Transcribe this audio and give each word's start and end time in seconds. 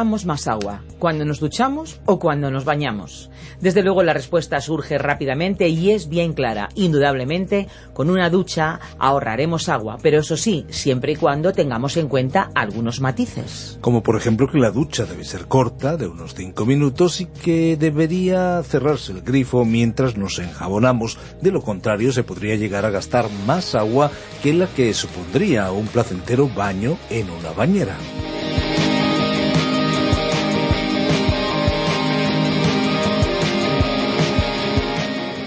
Ahorramos 0.00 0.24
más 0.24 0.48
agua? 0.48 0.80
¿Cuando 0.98 1.26
nos 1.26 1.40
duchamos 1.40 2.00
o 2.06 2.18
cuando 2.18 2.50
nos 2.50 2.64
bañamos? 2.64 3.28
Desde 3.60 3.82
luego 3.82 4.02
la 4.02 4.14
respuesta 4.14 4.58
surge 4.62 4.96
rápidamente 4.96 5.68
y 5.68 5.90
es 5.90 6.08
bien 6.08 6.32
clara. 6.32 6.70
Indudablemente, 6.74 7.68
con 7.92 8.08
una 8.08 8.30
ducha 8.30 8.80
ahorraremos 8.98 9.68
agua, 9.68 9.98
pero 10.02 10.20
eso 10.20 10.38
sí, 10.38 10.64
siempre 10.70 11.12
y 11.12 11.16
cuando 11.16 11.52
tengamos 11.52 11.98
en 11.98 12.08
cuenta 12.08 12.50
algunos 12.54 13.02
matices. 13.02 13.78
Como 13.82 14.02
por 14.02 14.16
ejemplo 14.16 14.48
que 14.50 14.56
la 14.56 14.70
ducha 14.70 15.04
debe 15.04 15.24
ser 15.24 15.48
corta, 15.48 15.98
de 15.98 16.06
unos 16.06 16.34
5 16.34 16.64
minutos, 16.64 17.20
y 17.20 17.26
que 17.26 17.76
debería 17.76 18.62
cerrarse 18.62 19.12
el 19.12 19.20
grifo 19.20 19.66
mientras 19.66 20.16
nos 20.16 20.38
enjabonamos. 20.38 21.18
De 21.42 21.50
lo 21.50 21.60
contrario, 21.60 22.10
se 22.10 22.24
podría 22.24 22.56
llegar 22.56 22.86
a 22.86 22.90
gastar 22.90 23.26
más 23.46 23.74
agua 23.74 24.10
que 24.42 24.54
la 24.54 24.66
que 24.66 24.94
supondría 24.94 25.70
un 25.72 25.88
placentero 25.88 26.48
baño 26.48 26.96
en 27.10 27.28
una 27.28 27.50
bañera. 27.52 27.98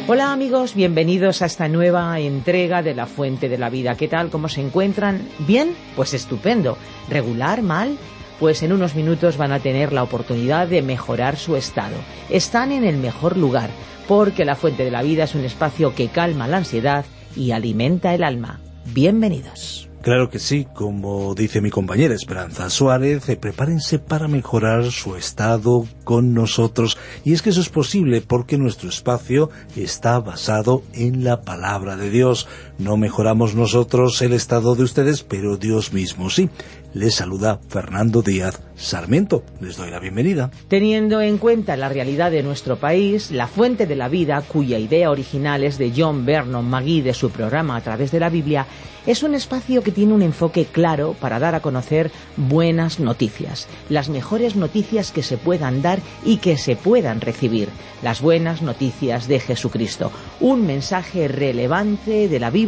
Hola 0.06 0.34
amigos, 0.34 0.76
bienvenidos 0.76 1.42
a 1.42 1.46
esta 1.46 1.70
nueva 1.70 2.20
entrega 2.20 2.84
de 2.84 2.94
La 2.94 3.06
Fuente 3.06 3.48
de 3.48 3.58
la 3.58 3.70
Vida. 3.70 3.96
¿Qué 3.96 4.10
tal? 4.10 4.30
¿Cómo 4.30 4.50
se 4.50 4.60
encuentran? 4.60 5.30
¿Bien? 5.48 5.78
Pues 5.95 6.14
estupendo. 6.14 6.78
¿Regular? 7.10 7.62
¿Mal? 7.62 7.98
Pues 8.38 8.64
en 8.64 8.73
unos 8.73 8.95
minutos 8.95 9.38
van 9.38 9.54
a 9.54 9.60
tener 9.60 9.94
la 9.94 10.04
oportunidad 10.04 10.68
de 10.68 10.82
mejorar 10.82 11.38
su 11.38 11.56
estado. 11.56 11.95
Están 12.30 12.73
en 12.73 12.84
el 12.84 12.98
mejor 12.98 13.38
lugar, 13.38 13.70
porque 14.06 14.44
La 14.44 14.58
Fuente 14.58 14.84
de 14.84 14.92
la 14.92 15.04
Vida 15.04 15.23
es 15.23 15.36
un 15.36 15.45
espacio 15.45 15.95
que 15.95 16.10
calma 16.10 16.50
la 16.50 16.58
ansiedad 16.58 17.06
y 17.38 17.52
alimenta 17.52 18.14
el 18.14 18.26
alma. 18.26 18.60
Bienvenidos. 18.94 19.88
Claro 20.04 20.30
que 20.30 20.38
sí, 20.38 20.68
como 20.73 21.34
dice 21.34 21.62
mi 21.62 21.70
compañera 21.70 22.14
Esperanza 22.14 22.70
Suárez, 22.70 23.30
eh, 23.30 23.38
prepárense 23.38 24.00
para 24.00 24.28
mejorar 24.28 24.92
su 24.92 25.16
estado 25.16 25.86
con 26.04 26.34
nosotros. 26.34 26.98
Y 27.23 27.32
es 27.32 27.42
que 27.42 27.52
eso 27.52 27.62
es 27.62 27.70
posible 27.70 28.20
porque 28.20 28.58
nuestro 28.58 28.90
espacio 28.90 29.50
está 29.78 30.20
basado 30.20 30.84
en 30.92 31.23
la 31.23 31.44
palabra 31.44 31.95
de 31.95 32.10
Dios. 32.10 32.50
No 32.80 32.98
mejoramos 32.98 33.54
nosotros 33.54 34.20
el 34.24 34.34
estado 34.34 34.74
de 34.76 34.84
ustedes, 34.84 35.22
pero 35.22 35.58
Dios 35.58 35.94
mismo 35.94 36.32
sí. 36.32 36.50
Les 36.96 37.16
saluda 37.16 37.60
Fernando 37.70 38.24
Díaz 38.24 38.62
Sarmiento. 38.76 39.44
Les 39.62 39.78
doy 39.78 39.92
la 39.92 40.00
bienvenida. 40.00 40.50
Teniendo 40.70 41.22
en 41.22 41.38
cuenta 41.38 41.76
la 41.76 41.90
realidad 41.90 42.32
de 42.32 42.42
nuestro 42.42 42.78
país, 42.78 43.30
la 43.30 43.48
fuente 43.48 43.86
de 43.86 43.96
la 43.96 44.10
vida, 44.10 44.42
cuya 44.42 44.80
idea 44.80 45.12
original 45.12 45.64
es 45.64 45.78
de 45.78 45.94
John 45.96 46.26
Vernon 46.26 46.68
McGee 46.68 47.04
de 47.04 47.14
su 47.14 47.30
programa 47.30 47.76
A 47.76 47.82
través 47.82 48.12
de 48.12 48.20
la 48.20 48.30
Biblia, 48.30 48.66
es 49.06 49.22
un 49.22 49.36
espacio 49.36 49.84
que 49.84 49.92
tiene 49.92 50.14
un 50.14 50.22
enfoque 50.22 50.66
claro 50.66 51.16
para 51.20 51.38
dar 51.38 51.56
a 51.56 51.60
conocer 51.60 52.10
buenas 52.38 53.00
noticias, 53.00 53.67
las 53.89 54.08
mejores 54.08 54.56
noticias 54.56 55.12
que 55.12 55.23
se 55.23 55.38
puedan 55.38 55.82
dar 55.82 56.00
y 56.23 56.38
que 56.38 56.58
se 56.58 56.78
puedan 56.78 57.20
recibir, 57.20 57.67
las 58.02 58.22
buenas 58.22 58.62
noticias 58.62 59.28
de 59.28 59.42
Jesucristo, 59.42 60.10
un 60.39 60.66
mensaje 60.66 61.28
relevante 61.28 62.30
de 62.30 62.39
la 62.39 62.50
Biblia 62.50 62.63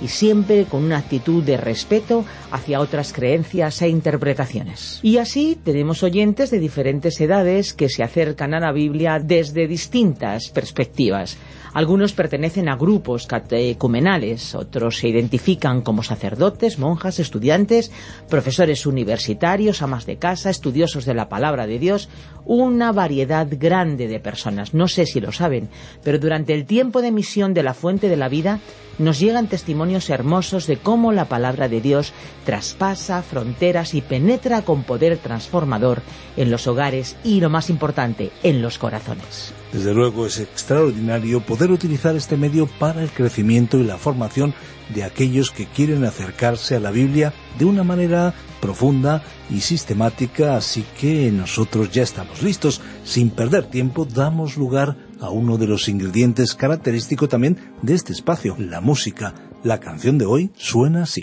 y 0.00 0.08
siempre 0.08 0.64
con 0.64 0.84
una 0.84 0.98
actitud 0.98 1.42
de 1.42 1.56
respeto 1.56 2.24
hacia 2.50 2.80
otras 2.80 3.12
creencias 3.12 3.82
e 3.82 3.88
interpretaciones. 3.88 5.00
Y 5.02 5.18
así 5.18 5.58
tenemos 5.62 6.02
oyentes 6.02 6.50
de 6.50 6.58
diferentes 6.58 7.20
edades 7.20 7.72
que 7.72 7.88
se 7.88 8.02
acercan 8.02 8.54
a 8.54 8.60
la 8.60 8.72
Biblia 8.72 9.18
desde 9.18 9.66
distintas 9.66 10.50
perspectivas. 10.50 11.36
Algunos 11.76 12.14
pertenecen 12.14 12.70
a 12.70 12.76
grupos 12.76 13.26
catecumenales, 13.26 14.54
otros 14.54 14.96
se 14.96 15.08
identifican 15.08 15.82
como 15.82 16.02
sacerdotes, 16.02 16.78
monjas, 16.78 17.18
estudiantes, 17.18 17.92
profesores 18.30 18.86
universitarios, 18.86 19.82
amas 19.82 20.06
de 20.06 20.16
casa, 20.16 20.48
estudiosos 20.48 21.04
de 21.04 21.12
la 21.12 21.28
palabra 21.28 21.66
de 21.66 21.78
Dios, 21.78 22.08
una 22.46 22.92
variedad 22.92 23.46
grande 23.50 24.08
de 24.08 24.20
personas. 24.20 24.72
No 24.72 24.88
sé 24.88 25.04
si 25.04 25.20
lo 25.20 25.32
saben, 25.32 25.68
pero 26.02 26.18
durante 26.18 26.54
el 26.54 26.64
tiempo 26.64 27.02
de 27.02 27.12
misión 27.12 27.52
de 27.52 27.64
la 27.64 27.74
fuente 27.74 28.08
de 28.08 28.16
la 28.16 28.30
vida 28.30 28.60
nos 28.98 29.18
llegan 29.26 29.48
testimonios 29.48 30.08
hermosos 30.08 30.68
de 30.68 30.76
cómo 30.76 31.10
la 31.10 31.24
palabra 31.24 31.68
de 31.68 31.80
Dios 31.80 32.12
traspasa 32.44 33.22
fronteras 33.22 33.92
y 33.94 34.00
penetra 34.00 34.62
con 34.62 34.84
poder 34.84 35.18
transformador 35.18 36.02
en 36.36 36.50
los 36.50 36.68
hogares 36.68 37.16
y, 37.24 37.40
lo 37.40 37.50
más 37.50 37.68
importante, 37.68 38.30
en 38.44 38.62
los 38.62 38.78
corazones. 38.78 39.52
Desde 39.72 39.92
luego 39.92 40.26
es 40.26 40.38
extraordinario 40.38 41.40
poder 41.40 41.72
utilizar 41.72 42.14
este 42.14 42.36
medio 42.36 42.68
para 42.78 43.02
el 43.02 43.10
crecimiento 43.10 43.78
y 43.78 43.84
la 43.84 43.98
formación 43.98 44.54
de 44.94 45.02
aquellos 45.02 45.50
que 45.50 45.66
quieren 45.66 46.04
acercarse 46.04 46.76
a 46.76 46.80
la 46.80 46.92
Biblia 46.92 47.32
de 47.58 47.64
una 47.64 47.82
manera 47.82 48.32
profunda 48.60 49.22
y 49.50 49.60
sistemática, 49.60 50.56
así 50.56 50.84
que 50.98 51.32
nosotros 51.32 51.90
ya 51.90 52.04
estamos 52.04 52.42
listos. 52.42 52.80
Sin 53.04 53.30
perder 53.30 53.66
tiempo, 53.66 54.04
damos 54.04 54.56
lugar 54.56 54.96
a 55.20 55.30
uno 55.30 55.56
de 55.58 55.66
los 55.66 55.88
ingredientes 55.88 56.54
característicos 56.54 57.28
también 57.28 57.56
de 57.82 57.94
este 57.94 58.12
espacio, 58.12 58.56
la 58.58 58.80
música. 58.80 59.34
La 59.62 59.80
canción 59.80 60.18
de 60.18 60.26
hoy 60.26 60.50
suena 60.56 61.02
así. 61.02 61.22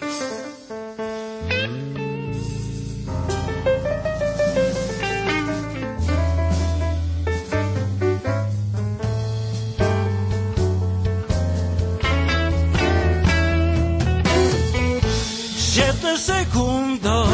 Siete 15.56 16.18
segundos 16.18 17.30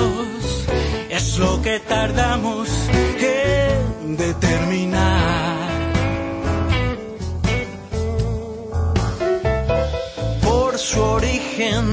es 1.10 1.40
lo 1.40 1.62
que 1.62 1.80
tardamos 1.80 2.70
en 3.20 4.18
determinar 4.18 4.49
su 10.92 11.02
origen, 11.04 11.86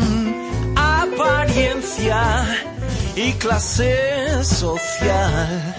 apariencia 0.75 2.47
y 3.15 3.33
clase 3.33 4.43
social. 4.43 5.75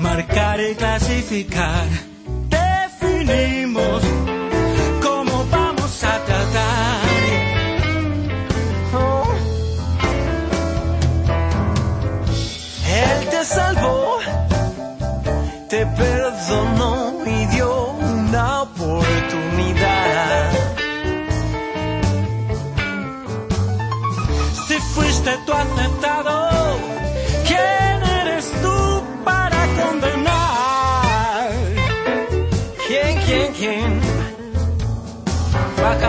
Marcar 0.00 0.60
y 0.60 0.74
clasificar, 0.74 1.86
definimos 2.50 4.02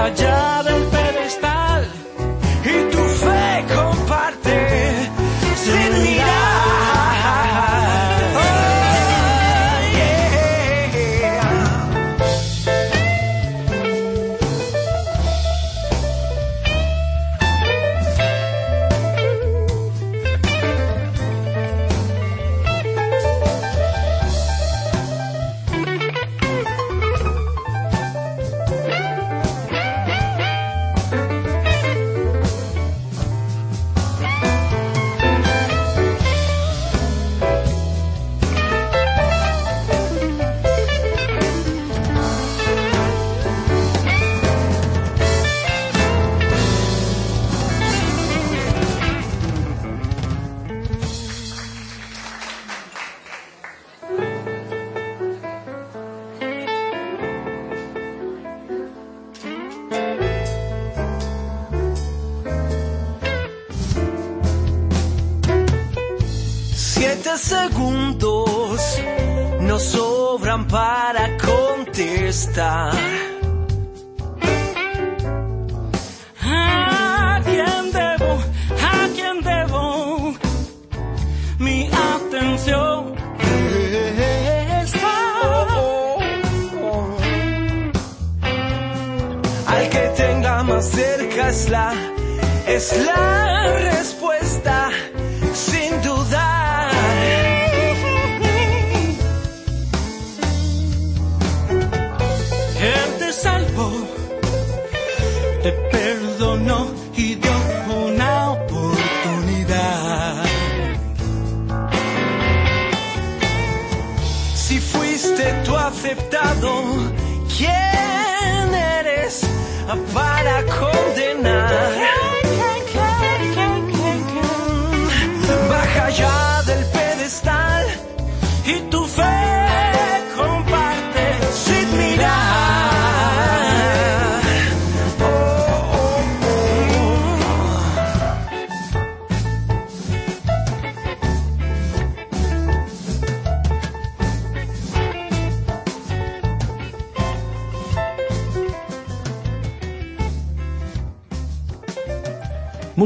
Baja 0.09 0.25
ya 0.25 0.68
segundos 67.39 68.99
nos 69.61 69.83
sobran 69.83 70.67
para 70.67 71.37
contestar. 71.37 72.93
¿A 76.43 77.41
quién 77.45 77.91
debo? 77.91 78.31
¿A 78.91 79.07
quién 79.15 79.41
debo? 79.41 80.33
Mi 81.59 81.89
atención. 82.15 83.15
Está 84.83 85.17
Al 89.67 89.89
que 89.89 90.13
tenga 90.17 90.63
más 90.63 90.85
cerca 90.89 91.49
es 91.49 91.69
la, 91.69 91.93
es 92.67 93.05
la 93.05 93.77
respuesta. 93.77 94.18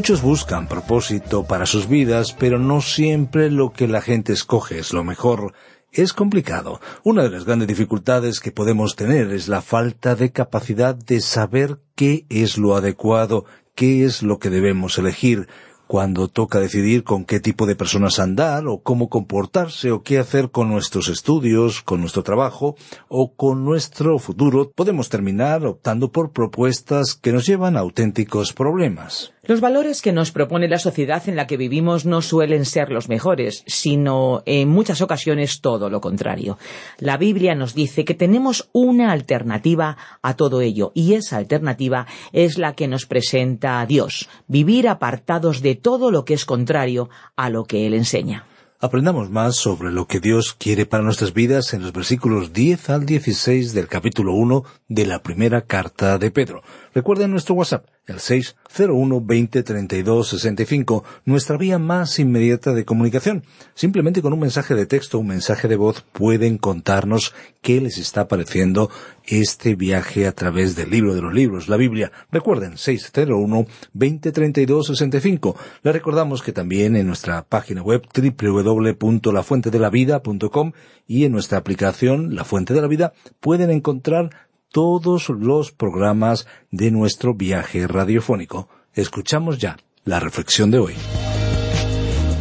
Muchos 0.04 0.22
buscan 0.22 0.68
propósito 0.68 1.46
para 1.46 1.66
sus 1.66 1.88
vidas, 1.88 2.36
pero 2.38 2.60
no 2.60 2.82
siempre 2.82 3.50
lo 3.50 3.72
que 3.72 3.88
la 3.88 4.02
gente 4.02 4.34
escoge 4.34 4.78
es 4.78 4.92
lo 4.92 5.06
mejor. 5.06 5.54
Es 5.94 6.12
complicado. 6.12 6.82
Una 7.06 7.24
de 7.24 7.30
las 7.30 7.46
grandes 7.46 7.70
dificultades 7.70 8.42
que 8.42 8.52
podemos 8.52 8.98
tener 8.98 9.32
es 9.32 9.48
la 9.48 9.62
falta 9.62 10.16
de 10.16 10.34
capacidad 10.34 10.94
de 10.94 11.22
saber 11.22 11.80
qué 11.96 12.26
es 12.28 12.58
lo 12.58 12.76
adecuado, 12.76 13.46
qué 13.76 14.04
es 14.04 14.24
lo 14.24 14.40
que 14.40 14.50
debemos 14.50 14.98
elegir, 14.98 15.48
cuando 15.88 16.28
toca 16.28 16.60
decidir 16.60 17.04
con 17.04 17.24
qué 17.24 17.40
tipo 17.40 17.66
de 17.66 17.76
personas 17.76 18.18
andar, 18.20 18.68
o 18.68 18.82
cómo 18.82 19.10
comportarse, 19.10 19.92
o 19.92 20.02
qué 20.02 20.18
hacer 20.18 20.50
con 20.50 20.70
nuestros 20.70 21.08
estudios, 21.08 21.82
con 21.84 22.00
nuestro 22.02 22.24
trabajo, 22.24 22.76
o 23.10 23.36
con 23.36 23.64
nuestro 23.64 24.18
futuro, 24.18 24.72
podemos 24.72 25.10
terminar 25.10 25.66
optando 25.66 26.12
por 26.12 26.32
propuestas 26.32 27.14
que 27.14 27.32
nos 27.32 27.46
llevan 27.46 27.78
a 27.78 27.82
auténticos 27.82 28.54
problemas. 28.54 29.34
Los 29.46 29.60
valores 29.60 30.02
que 30.02 30.14
nos 30.14 30.32
propone 30.32 30.70
la 30.70 30.80
sociedad 30.80 31.22
en 31.28 31.36
la 31.36 31.48
que 31.48 31.58
vivimos 31.58 32.06
no 32.06 32.22
suelen 32.22 32.64
ser 32.64 32.90
los 32.90 33.10
mejores, 33.10 33.66
sino 33.68 34.42
en 34.46 34.70
muchas 34.70 35.02
ocasiones 35.02 35.60
todo 35.60 35.90
lo 35.90 36.00
contrario. 36.00 36.58
La 36.98 37.18
Biblia 37.18 37.54
nos 37.54 37.76
dice 37.76 38.06
que 38.06 38.14
tenemos 38.14 38.70
una 38.72 39.12
alternativa 39.12 39.98
a 40.22 40.38
todo 40.38 40.62
ello, 40.62 40.94
y 40.96 41.16
esa 41.16 41.36
alternativa 41.36 42.08
es 42.32 42.58
la 42.58 42.74
que 42.74 42.88
nos 42.88 43.06
presenta 43.06 43.86
Dios, 43.86 44.30
vivir 44.48 44.88
apartados 44.88 45.62
de 45.62 45.76
todo 45.76 46.10
lo 46.10 46.24
que 46.24 46.36
es 46.36 46.46
contrario 46.46 47.10
a 47.36 47.50
lo 47.50 47.66
que 47.66 47.86
Él 47.86 47.96
enseña. 47.96 48.46
Aprendamos 48.80 49.30
más 49.30 49.56
sobre 49.56 49.92
lo 49.92 50.08
que 50.08 50.20
Dios 50.20 50.54
quiere 50.54 50.86
para 50.86 51.04
nuestras 51.04 51.34
vidas 51.34 51.74
en 51.74 51.84
los 51.84 51.94
versículos 51.94 52.52
10 52.52 52.90
al 52.90 53.06
16 53.06 53.74
del 53.74 53.88
capítulo 53.88 54.34
1 54.34 54.64
de 54.90 55.06
la 55.06 55.24
primera 55.24 55.62
carta 55.62 56.18
de 56.18 56.32
Pedro. 56.32 56.64
Recuerden 56.94 57.32
nuestro 57.32 57.56
WhatsApp, 57.56 57.88
el 58.06 58.18
601-2032-65, 58.18 61.04
nuestra 61.26 61.58
vía 61.58 61.80
más 61.80 62.20
inmediata 62.20 62.74
de 62.74 62.86
comunicación. 62.86 63.44
Simplemente 63.74 64.22
con 64.22 64.32
un 64.32 64.40
mensaje 64.40 64.76
de 64.76 64.86
texto 64.86 65.18
un 65.18 65.26
mensaje 65.28 65.68
de 65.68 65.76
voz 65.76 66.06
pueden 66.14 66.60
contarnos 66.60 67.34
qué 67.62 67.82
les 67.82 67.98
está 67.98 68.28
pareciendo 68.28 68.92
este 69.26 69.74
viaje 69.74 70.28
a 70.28 70.34
través 70.34 70.76
del 70.76 70.92
libro 70.92 71.16
de 71.16 71.22
los 71.22 71.34
libros, 71.34 71.68
la 71.68 71.78
Biblia. 71.78 72.12
Recuerden, 72.32 72.74
601-2032-65. 72.74 75.56
Le 75.82 75.92
recordamos 75.92 76.44
que 76.44 76.52
también 76.52 76.96
en 76.96 77.08
nuestra 77.08 77.42
página 77.42 77.82
web 77.82 78.04
www.lafuentedelavida.com 78.14 80.74
y 81.08 81.26
en 81.26 81.32
nuestra 81.32 81.58
aplicación 81.58 82.36
La 82.36 82.44
Fuente 82.44 82.76
de 82.76 82.82
la 82.82 82.88
Vida 82.88 83.14
pueden 83.40 83.72
encontrar 83.72 84.30
todos 84.74 85.30
los 85.30 85.72
programas 85.72 86.48
de 86.72 86.90
nuestro 86.90 87.36
viaje 87.36 87.86
radiofónico. 87.88 88.68
Escuchamos 88.94 89.60
ya 89.60 89.78
la 90.04 90.20
reflexión 90.20 90.72
de 90.72 90.80
hoy. 90.80 90.96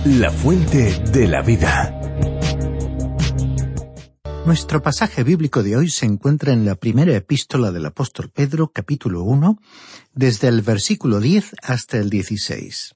La 0.07 0.31
fuente 0.31 0.99
de 1.13 1.29
la 1.29 1.43
vida. 1.43 2.01
Nuestro 4.47 4.83
pasaje 4.83 5.23
bíblico 5.23 5.63
de 5.63 5.77
hoy 5.77 5.91
se 5.91 6.07
encuentra 6.07 6.55
en 6.55 6.65
la 6.65 6.75
primera 6.75 7.15
epístola 7.15 7.71
del 7.71 7.85
apóstol 7.85 8.31
Pedro, 8.31 8.73
capítulo 8.73 9.23
1, 9.25 9.59
desde 10.15 10.49
el 10.49 10.63
versículo 10.63 11.21
10 11.21 11.55
hasta 11.63 11.99
el 11.99 12.09
16. 12.09 12.95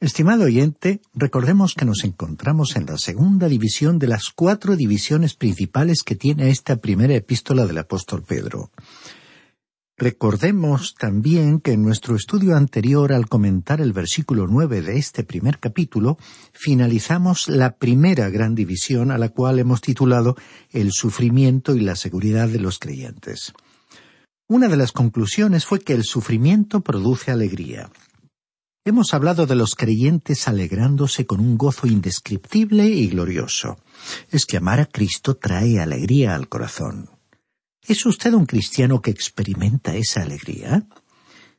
Estimado 0.00 0.44
oyente, 0.44 1.00
recordemos 1.14 1.74
que 1.74 1.84
nos 1.84 2.04
encontramos 2.04 2.76
en 2.76 2.86
la 2.86 2.98
segunda 2.98 3.48
división 3.48 3.98
de 3.98 4.08
las 4.08 4.30
cuatro 4.34 4.76
divisiones 4.76 5.34
principales 5.34 6.02
que 6.02 6.16
tiene 6.16 6.50
esta 6.50 6.76
primera 6.76 7.14
epístola 7.14 7.64
del 7.64 7.78
apóstol 7.78 8.22
Pedro. 8.22 8.70
Recordemos 9.96 10.94
también 10.98 11.60
que 11.60 11.72
en 11.72 11.82
nuestro 11.82 12.16
estudio 12.16 12.56
anterior, 12.56 13.12
al 13.12 13.28
comentar 13.28 13.80
el 13.80 13.92
versículo 13.92 14.48
nueve 14.48 14.82
de 14.82 14.98
este 14.98 15.22
primer 15.22 15.60
capítulo, 15.60 16.18
finalizamos 16.52 17.46
la 17.48 17.76
primera 17.76 18.28
gran 18.28 18.56
división 18.56 19.12
a 19.12 19.18
la 19.18 19.28
cual 19.28 19.60
hemos 19.60 19.80
titulado 19.80 20.34
El 20.72 20.90
sufrimiento 20.90 21.76
y 21.76 21.80
la 21.80 21.94
seguridad 21.94 22.48
de 22.48 22.58
los 22.58 22.80
creyentes. 22.80 23.52
Una 24.48 24.68
de 24.68 24.76
las 24.76 24.90
conclusiones 24.90 25.64
fue 25.64 25.78
que 25.78 25.94
el 25.94 26.02
sufrimiento 26.02 26.80
produce 26.80 27.30
alegría. 27.30 27.88
Hemos 28.86 29.14
hablado 29.14 29.46
de 29.46 29.54
los 29.54 29.76
creyentes 29.76 30.46
alegrándose 30.46 31.24
con 31.24 31.40
un 31.40 31.56
gozo 31.56 31.86
indescriptible 31.86 32.86
y 32.86 33.06
glorioso. 33.08 33.78
Es 34.30 34.44
que 34.44 34.58
amar 34.58 34.78
a 34.78 34.84
Cristo 34.84 35.36
trae 35.36 35.80
alegría 35.80 36.34
al 36.34 36.50
corazón. 36.50 37.08
¿Es 37.80 38.04
usted 38.04 38.34
un 38.34 38.44
cristiano 38.44 39.00
que 39.00 39.10
experimenta 39.10 39.96
esa 39.96 40.20
alegría? 40.20 40.86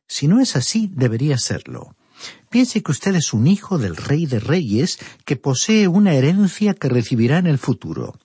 Si 0.07 0.27
no 0.27 0.39
es 0.39 0.55
así, 0.55 0.91
debería 0.93 1.39
serlo. 1.39 1.95
Piense 2.51 2.83
que 2.83 2.91
usted 2.91 3.15
es 3.15 3.33
un 3.33 3.47
hijo 3.47 3.79
del 3.79 3.95
Rey 3.95 4.27
de 4.27 4.39
Reyes 4.39 4.99
que 5.25 5.35
posee 5.35 5.87
una 5.87 6.13
herencia 6.13 6.75
que 6.75 6.89
recibirá 6.89 7.39
en 7.39 7.47
el 7.47 7.57
futuro. 7.57 8.19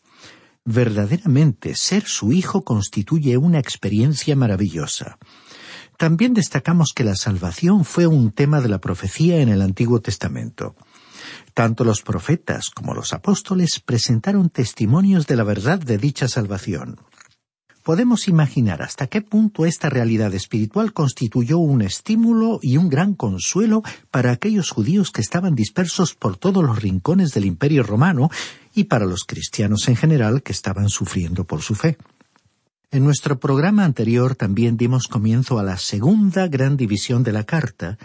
Verdaderamente, 0.66 1.74
ser 1.74 2.04
su 2.04 2.32
hijo 2.32 2.64
constituye 2.64 3.38
una 3.38 3.60
experiencia 3.60 4.36
maravillosa. 4.36 5.16
También 6.00 6.32
destacamos 6.32 6.94
que 6.94 7.04
la 7.04 7.14
salvación 7.14 7.84
fue 7.84 8.06
un 8.06 8.32
tema 8.32 8.62
de 8.62 8.70
la 8.70 8.78
profecía 8.78 9.42
en 9.42 9.50
el 9.50 9.60
Antiguo 9.60 10.00
Testamento. 10.00 10.74
Tanto 11.52 11.84
los 11.84 12.00
profetas 12.00 12.70
como 12.70 12.94
los 12.94 13.12
apóstoles 13.12 13.80
presentaron 13.80 14.48
testimonios 14.48 15.26
de 15.26 15.36
la 15.36 15.44
verdad 15.44 15.78
de 15.78 15.98
dicha 15.98 16.26
salvación. 16.26 16.96
Podemos 17.82 18.28
imaginar 18.28 18.80
hasta 18.80 19.08
qué 19.08 19.20
punto 19.20 19.66
esta 19.66 19.90
realidad 19.90 20.32
espiritual 20.32 20.94
constituyó 20.94 21.58
un 21.58 21.82
estímulo 21.82 22.60
y 22.62 22.78
un 22.78 22.88
gran 22.88 23.12
consuelo 23.12 23.82
para 24.10 24.30
aquellos 24.30 24.70
judíos 24.70 25.10
que 25.10 25.20
estaban 25.20 25.54
dispersos 25.54 26.14
por 26.14 26.38
todos 26.38 26.64
los 26.64 26.80
rincones 26.80 27.34
del 27.34 27.44
Imperio 27.44 27.82
romano 27.82 28.30
y 28.74 28.84
para 28.84 29.04
los 29.04 29.24
cristianos 29.24 29.86
en 29.86 29.96
general 29.96 30.42
que 30.42 30.52
estaban 30.52 30.88
sufriendo 30.88 31.44
por 31.44 31.60
su 31.60 31.74
fe. 31.74 31.98
En 32.92 33.04
nuestro 33.04 33.38
programa 33.38 33.84
anterior 33.84 34.34
también 34.34 34.76
dimos 34.76 35.06
comienzo 35.06 35.60
a 35.60 35.62
la 35.62 35.78
segunda 35.78 36.48
gran 36.48 36.76
división 36.76 37.22
de 37.22 37.30
la 37.30 37.44
carta, 37.44 37.98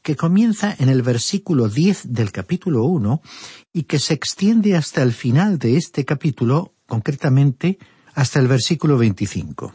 que 0.00 0.14
comienza 0.14 0.76
en 0.78 0.88
el 0.88 1.02
versículo 1.02 1.68
10 1.68 2.12
del 2.12 2.30
capítulo 2.30 2.84
1 2.84 3.20
y 3.72 3.82
que 3.82 3.98
se 3.98 4.14
extiende 4.14 4.76
hasta 4.76 5.02
el 5.02 5.12
final 5.12 5.58
de 5.58 5.76
este 5.76 6.04
capítulo, 6.04 6.72
concretamente 6.86 7.78
hasta 8.14 8.38
el 8.38 8.46
versículo 8.46 8.96
25. 8.96 9.74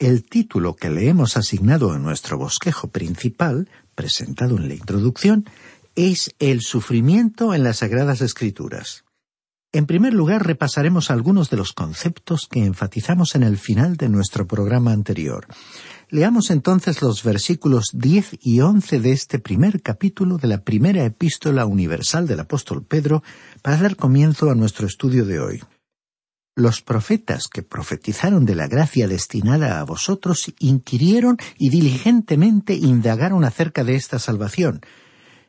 El 0.00 0.24
título 0.24 0.74
que 0.74 0.90
le 0.90 1.08
hemos 1.08 1.36
asignado 1.36 1.94
en 1.94 2.02
nuestro 2.02 2.36
bosquejo 2.36 2.88
principal, 2.88 3.68
presentado 3.94 4.56
en 4.56 4.66
la 4.66 4.74
introducción, 4.74 5.44
es 5.94 6.34
El 6.40 6.60
sufrimiento 6.60 7.54
en 7.54 7.62
las 7.62 7.78
Sagradas 7.78 8.20
Escrituras. 8.20 9.03
En 9.74 9.86
primer 9.86 10.14
lugar, 10.14 10.46
repasaremos 10.46 11.10
algunos 11.10 11.50
de 11.50 11.56
los 11.56 11.72
conceptos 11.72 12.46
que 12.48 12.64
enfatizamos 12.64 13.34
en 13.34 13.42
el 13.42 13.58
final 13.58 13.96
de 13.96 14.08
nuestro 14.08 14.46
programa 14.46 14.92
anterior. 14.92 15.48
Leamos 16.10 16.52
entonces 16.52 17.02
los 17.02 17.24
versículos 17.24 17.86
10 17.92 18.38
y 18.40 18.60
11 18.60 19.00
de 19.00 19.10
este 19.10 19.40
primer 19.40 19.82
capítulo 19.82 20.38
de 20.38 20.46
la 20.46 20.62
primera 20.62 21.04
epístola 21.04 21.66
universal 21.66 22.28
del 22.28 22.38
apóstol 22.38 22.84
Pedro 22.84 23.24
para 23.62 23.78
dar 23.78 23.96
comienzo 23.96 24.48
a 24.48 24.54
nuestro 24.54 24.86
estudio 24.86 25.24
de 25.24 25.40
hoy. 25.40 25.60
Los 26.54 26.80
profetas 26.80 27.48
que 27.48 27.64
profetizaron 27.64 28.44
de 28.44 28.54
la 28.54 28.68
gracia 28.68 29.08
destinada 29.08 29.80
a 29.80 29.84
vosotros 29.84 30.54
inquirieron 30.60 31.36
y 31.58 31.70
diligentemente 31.70 32.74
indagaron 32.74 33.42
acerca 33.42 33.82
de 33.82 33.96
esta 33.96 34.20
salvación, 34.20 34.82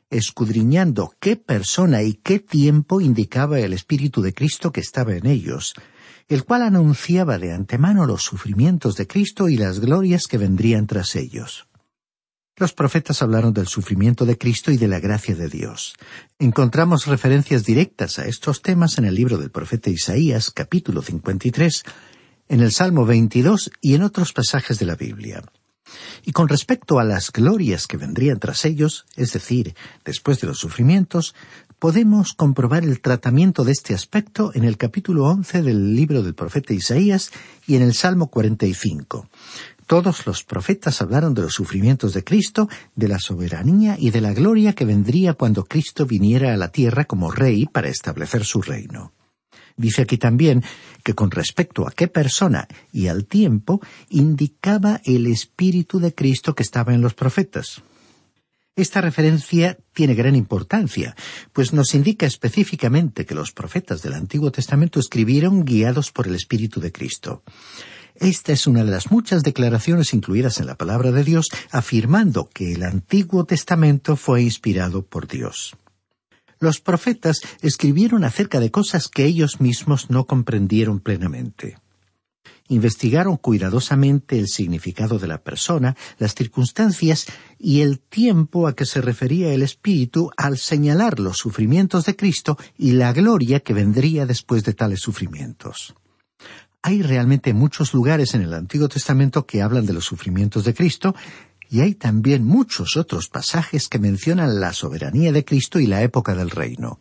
escudriñando 0.09 1.13
qué 1.19 1.35
persona 1.35 2.03
y 2.03 2.13
qué 2.13 2.39
tiempo 2.39 3.01
indicaba 3.01 3.59
el 3.59 3.73
Espíritu 3.73 4.21
de 4.21 4.33
Cristo 4.33 4.71
que 4.71 4.81
estaba 4.81 5.15
en 5.15 5.25
ellos, 5.25 5.73
el 6.27 6.43
cual 6.43 6.63
anunciaba 6.63 7.37
de 7.37 7.53
antemano 7.53 8.05
los 8.05 8.23
sufrimientos 8.23 8.95
de 8.95 9.07
Cristo 9.07 9.49
y 9.49 9.57
las 9.57 9.79
glorias 9.79 10.27
que 10.27 10.37
vendrían 10.37 10.87
tras 10.87 11.15
ellos. 11.15 11.67
Los 12.57 12.71
profetas 12.71 13.21
hablaron 13.21 13.53
del 13.53 13.67
sufrimiento 13.67 14.25
de 14.25 14.37
Cristo 14.37 14.71
y 14.71 14.77
de 14.77 14.87
la 14.87 15.01
gracia 15.01 15.35
de 15.35 15.49
Dios. 15.49 15.93
Encontramos 16.39 17.05
referencias 17.05 17.65
directas 17.65 18.17
a 18.17 18.27
estos 18.27 18.61
temas 18.61 18.97
en 18.97 19.03
el 19.03 19.15
libro 19.15 19.37
del 19.37 19.51
profeta 19.51 19.89
Isaías, 19.89 20.51
capítulo 20.51 21.01
53, 21.01 21.83
en 22.47 22.61
el 22.61 22.71
Salmo 22.71 23.05
22 23.05 23.71
y 23.81 23.95
en 23.95 24.03
otros 24.03 24.31
pasajes 24.31 24.79
de 24.79 24.85
la 24.85 24.95
Biblia. 24.95 25.43
Y 26.25 26.31
con 26.31 26.47
respecto 26.47 26.99
a 26.99 27.03
las 27.03 27.31
glorias 27.31 27.87
que 27.87 27.97
vendrían 27.97 28.39
tras 28.39 28.65
ellos, 28.65 29.05
es 29.15 29.33
decir, 29.33 29.75
después 30.03 30.41
de 30.41 30.47
los 30.47 30.59
sufrimientos, 30.59 31.35
podemos 31.79 32.33
comprobar 32.33 32.83
el 32.83 33.01
tratamiento 33.01 33.63
de 33.63 33.71
este 33.71 33.93
aspecto 33.93 34.51
en 34.53 34.63
el 34.63 34.77
capítulo 34.77 35.25
once 35.25 35.61
del 35.61 35.95
libro 35.95 36.23
del 36.23 36.33
profeta 36.33 36.73
Isaías 36.73 37.31
y 37.67 37.75
en 37.75 37.83
el 37.83 37.93
Salmo 37.93 38.27
45. 38.27 39.29
Todos 39.87 40.25
los 40.25 40.43
profetas 40.43 41.01
hablaron 41.01 41.35
de 41.35 41.43
los 41.43 41.53
sufrimientos 41.53 42.13
de 42.13 42.23
Cristo, 42.23 42.67
de 42.95 43.07
la 43.07 43.19
soberanía 43.19 43.97
y 43.99 44.09
de 44.09 44.21
la 44.21 44.33
gloria 44.33 44.73
que 44.73 44.83
vendría 44.83 45.35
cuando 45.35 45.65
Cristo 45.65 46.07
viniera 46.07 46.53
a 46.53 46.57
la 46.57 46.69
tierra 46.69 47.05
como 47.05 47.29
rey 47.29 47.67
para 47.67 47.89
establecer 47.89 48.45
su 48.45 48.63
reino. 48.63 49.14
Dice 49.77 50.03
aquí 50.03 50.17
también 50.17 50.63
que 51.03 51.13
con 51.13 51.31
respecto 51.31 51.87
a 51.87 51.91
qué 51.91 52.07
persona 52.07 52.67
y 52.91 53.07
al 53.07 53.25
tiempo 53.25 53.81
indicaba 54.09 55.01
el 55.03 55.27
Espíritu 55.27 55.99
de 55.99 56.13
Cristo 56.13 56.55
que 56.55 56.63
estaba 56.63 56.93
en 56.93 57.01
los 57.01 57.13
profetas. 57.13 57.81
Esta 58.77 58.99
referencia 58.99 59.77
tiene 59.93 60.15
gran 60.15 60.35
importancia, 60.35 61.15
pues 61.53 61.71
nos 61.71 61.95
indica 61.95 62.25
específicamente 62.25 63.25
que 63.25 63.35
los 63.35 63.53
profetas 63.53 64.01
del 64.01 64.13
Antiguo 64.13 64.51
Testamento 64.51 64.99
escribieron 64.99 65.63
guiados 65.63 66.11
por 66.11 66.27
el 66.27 66.35
Espíritu 66.35 66.81
de 66.81 66.91
Cristo. 66.91 67.43
Esta 68.15 68.51
es 68.53 68.67
una 68.67 68.83
de 68.83 68.91
las 68.91 69.11
muchas 69.11 69.43
declaraciones 69.43 70.13
incluidas 70.13 70.59
en 70.59 70.67
la 70.67 70.75
palabra 70.75 71.11
de 71.11 71.23
Dios 71.23 71.47
afirmando 71.71 72.49
que 72.53 72.73
el 72.73 72.83
Antiguo 72.83 73.45
Testamento 73.45 74.15
fue 74.15 74.41
inspirado 74.41 75.05
por 75.05 75.27
Dios. 75.27 75.75
Los 76.59 76.79
profetas 76.79 77.41
escribieron 77.61 78.23
acerca 78.23 78.59
de 78.59 78.71
cosas 78.71 79.07
que 79.07 79.25
ellos 79.25 79.59
mismos 79.59 80.09
no 80.09 80.25
comprendieron 80.25 80.99
plenamente. 80.99 81.77
Investigaron 82.67 83.37
cuidadosamente 83.37 84.39
el 84.39 84.47
significado 84.47 85.19
de 85.19 85.27
la 85.27 85.43
persona, 85.43 85.95
las 86.17 86.33
circunstancias 86.33 87.27
y 87.59 87.81
el 87.81 87.99
tiempo 87.99 88.67
a 88.67 88.75
que 88.75 88.85
se 88.85 89.01
refería 89.01 89.53
el 89.53 89.61
Espíritu 89.61 90.31
al 90.35 90.57
señalar 90.57 91.19
los 91.19 91.37
sufrimientos 91.37 92.05
de 92.05 92.15
Cristo 92.15 92.57
y 92.75 92.93
la 92.93 93.13
gloria 93.13 93.59
que 93.59 93.75
vendría 93.75 94.25
después 94.25 94.63
de 94.63 94.73
tales 94.73 95.01
sufrimientos. 95.01 95.93
Hay 96.81 97.03
realmente 97.03 97.53
muchos 97.53 97.93
lugares 97.93 98.33
en 98.33 98.41
el 98.41 98.53
Antiguo 98.53 98.87
Testamento 98.87 99.45
que 99.45 99.61
hablan 99.61 99.85
de 99.85 99.93
los 99.93 100.05
sufrimientos 100.05 100.65
de 100.65 100.73
Cristo 100.73 101.15
y 101.69 101.81
hay 101.81 101.95
también 101.95 102.43
muchos 102.43 102.97
otros 102.97 103.27
pasajes 103.29 103.87
que 103.87 103.99
mencionan 103.99 104.59
la 104.59 104.73
soberanía 104.73 105.31
de 105.31 105.45
Cristo 105.45 105.79
y 105.79 105.87
la 105.87 106.03
época 106.03 106.35
del 106.35 106.49
reino. 106.49 106.99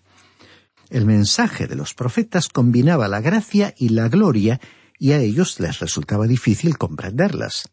El 0.90 1.06
mensaje 1.06 1.66
de 1.66 1.76
los 1.76 1.94
profetas 1.94 2.48
combinaba 2.48 3.08
la 3.08 3.20
gracia 3.20 3.74
y 3.76 3.90
la 3.90 4.08
gloria 4.08 4.60
y 4.98 5.12
a 5.12 5.18
ellos 5.18 5.58
les 5.60 5.80
resultaba 5.80 6.26
difícil 6.26 6.78
comprenderlas. 6.78 7.68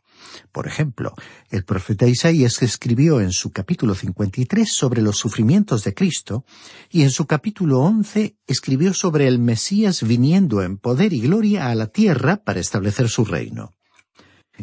Por 0.52 0.68
ejemplo, 0.68 1.14
el 1.50 1.64
profeta 1.64 2.08
Isaías 2.08 2.62
escribió 2.62 3.22
en 3.22 3.32
su 3.32 3.52
capítulo 3.52 3.96
53 3.96 4.72
sobre 4.72 5.02
los 5.02 5.18
sufrimientos 5.18 5.84
de 5.84 5.94
Cristo 5.94 6.46
y 6.90 7.04
en 7.04 7.10
su 7.10 7.26
capítulo 7.26 7.80
11 7.80 8.38
escribió 8.48 8.94
sobre 8.94 9.28
el 9.28 9.40
Mesías 9.40 10.04
viniendo 10.04 10.62
en 10.62 10.78
poder 10.78 11.14
y 11.14 11.22
gloria 11.22 11.70
a 11.70 11.76
la 11.76 11.88
tierra 11.88 12.38
para 12.38 12.60
establecer 12.60 13.10
su 13.10 13.26
reino. 13.26 13.74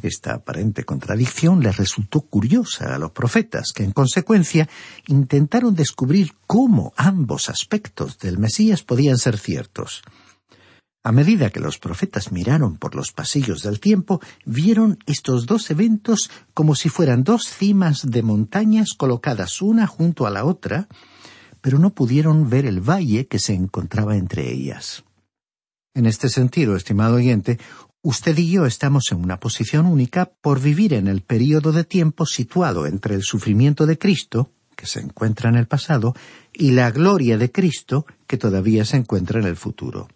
Esta 0.03 0.35
aparente 0.35 0.85
contradicción 0.85 1.63
les 1.63 1.77
resultó 1.77 2.21
curiosa 2.21 2.95
a 2.95 2.99
los 2.99 3.11
profetas, 3.13 3.73
que 3.75 3.85
en 3.85 3.93
consecuencia 3.93 4.69
intentaron 5.07 5.75
descubrir 5.75 6.35
cómo 6.47 6.93
ambos 6.97 7.49
aspectos 7.49 8.19
del 8.19 8.39
Mesías 8.39 8.83
podían 8.83 9.19
ser 9.19 9.39
ciertos. 9.39 10.03
A 11.05 11.13
medida 11.13 11.51
que 11.51 11.61
los 11.61 11.79
profetas 11.79 12.33
miraron 12.33 12.77
por 12.77 12.95
los 12.95 13.13
pasillos 13.13 13.63
del 13.63 13.81
tiempo, 13.81 14.21
vieron 14.45 14.99
estos 15.07 15.47
dos 15.47 15.71
eventos 15.71 16.31
como 16.55 16.75
si 16.75 16.91
fueran 16.91 17.25
dos 17.25 17.45
cimas 17.49 18.11
de 18.11 18.23
montañas 18.23 18.95
colocadas 18.95 19.63
una 19.63 19.87
junto 19.87 20.27
a 20.27 20.31
la 20.31 20.45
otra, 20.45 20.87
pero 21.61 21.79
no 21.79 21.95
pudieron 21.95 22.51
ver 22.51 22.67
el 22.67 22.81
valle 22.81 23.27
que 23.27 23.39
se 23.39 23.55
encontraba 23.55 24.17
entre 24.17 24.53
ellas. 24.53 25.05
En 25.95 26.07
este 26.07 26.29
sentido, 26.29 26.77
estimado 26.77 27.17
oyente, 27.17 27.59
Usted 28.03 28.39
y 28.39 28.53
yo 28.53 28.65
estamos 28.65 29.11
en 29.11 29.19
una 29.19 29.41
posición 29.41 29.87
única 29.87 30.31
por 30.41 30.61
vivir 30.61 30.95
en 30.95 31.09
el 31.09 31.21
período 31.21 31.73
de 31.73 31.83
tiempo 31.83 32.27
situado 32.27 32.87
entre 32.87 33.17
el 33.17 33.23
sufrimiento 33.23 33.87
de 33.87 33.99
Cristo, 33.99 34.53
que 34.77 34.87
se 34.87 35.01
encuentra 35.01 35.51
en 35.51 35.57
el 35.57 35.67
pasado, 35.67 36.15
y 36.53 36.71
la 36.71 36.93
gloria 36.93 37.37
de 37.39 37.51
Cristo, 37.51 38.07
que 38.29 38.39
todavía 38.39 38.85
se 38.85 38.99
encuentra 38.99 39.41
en 39.41 39.47
el 39.47 39.57
futuro. 39.57 40.09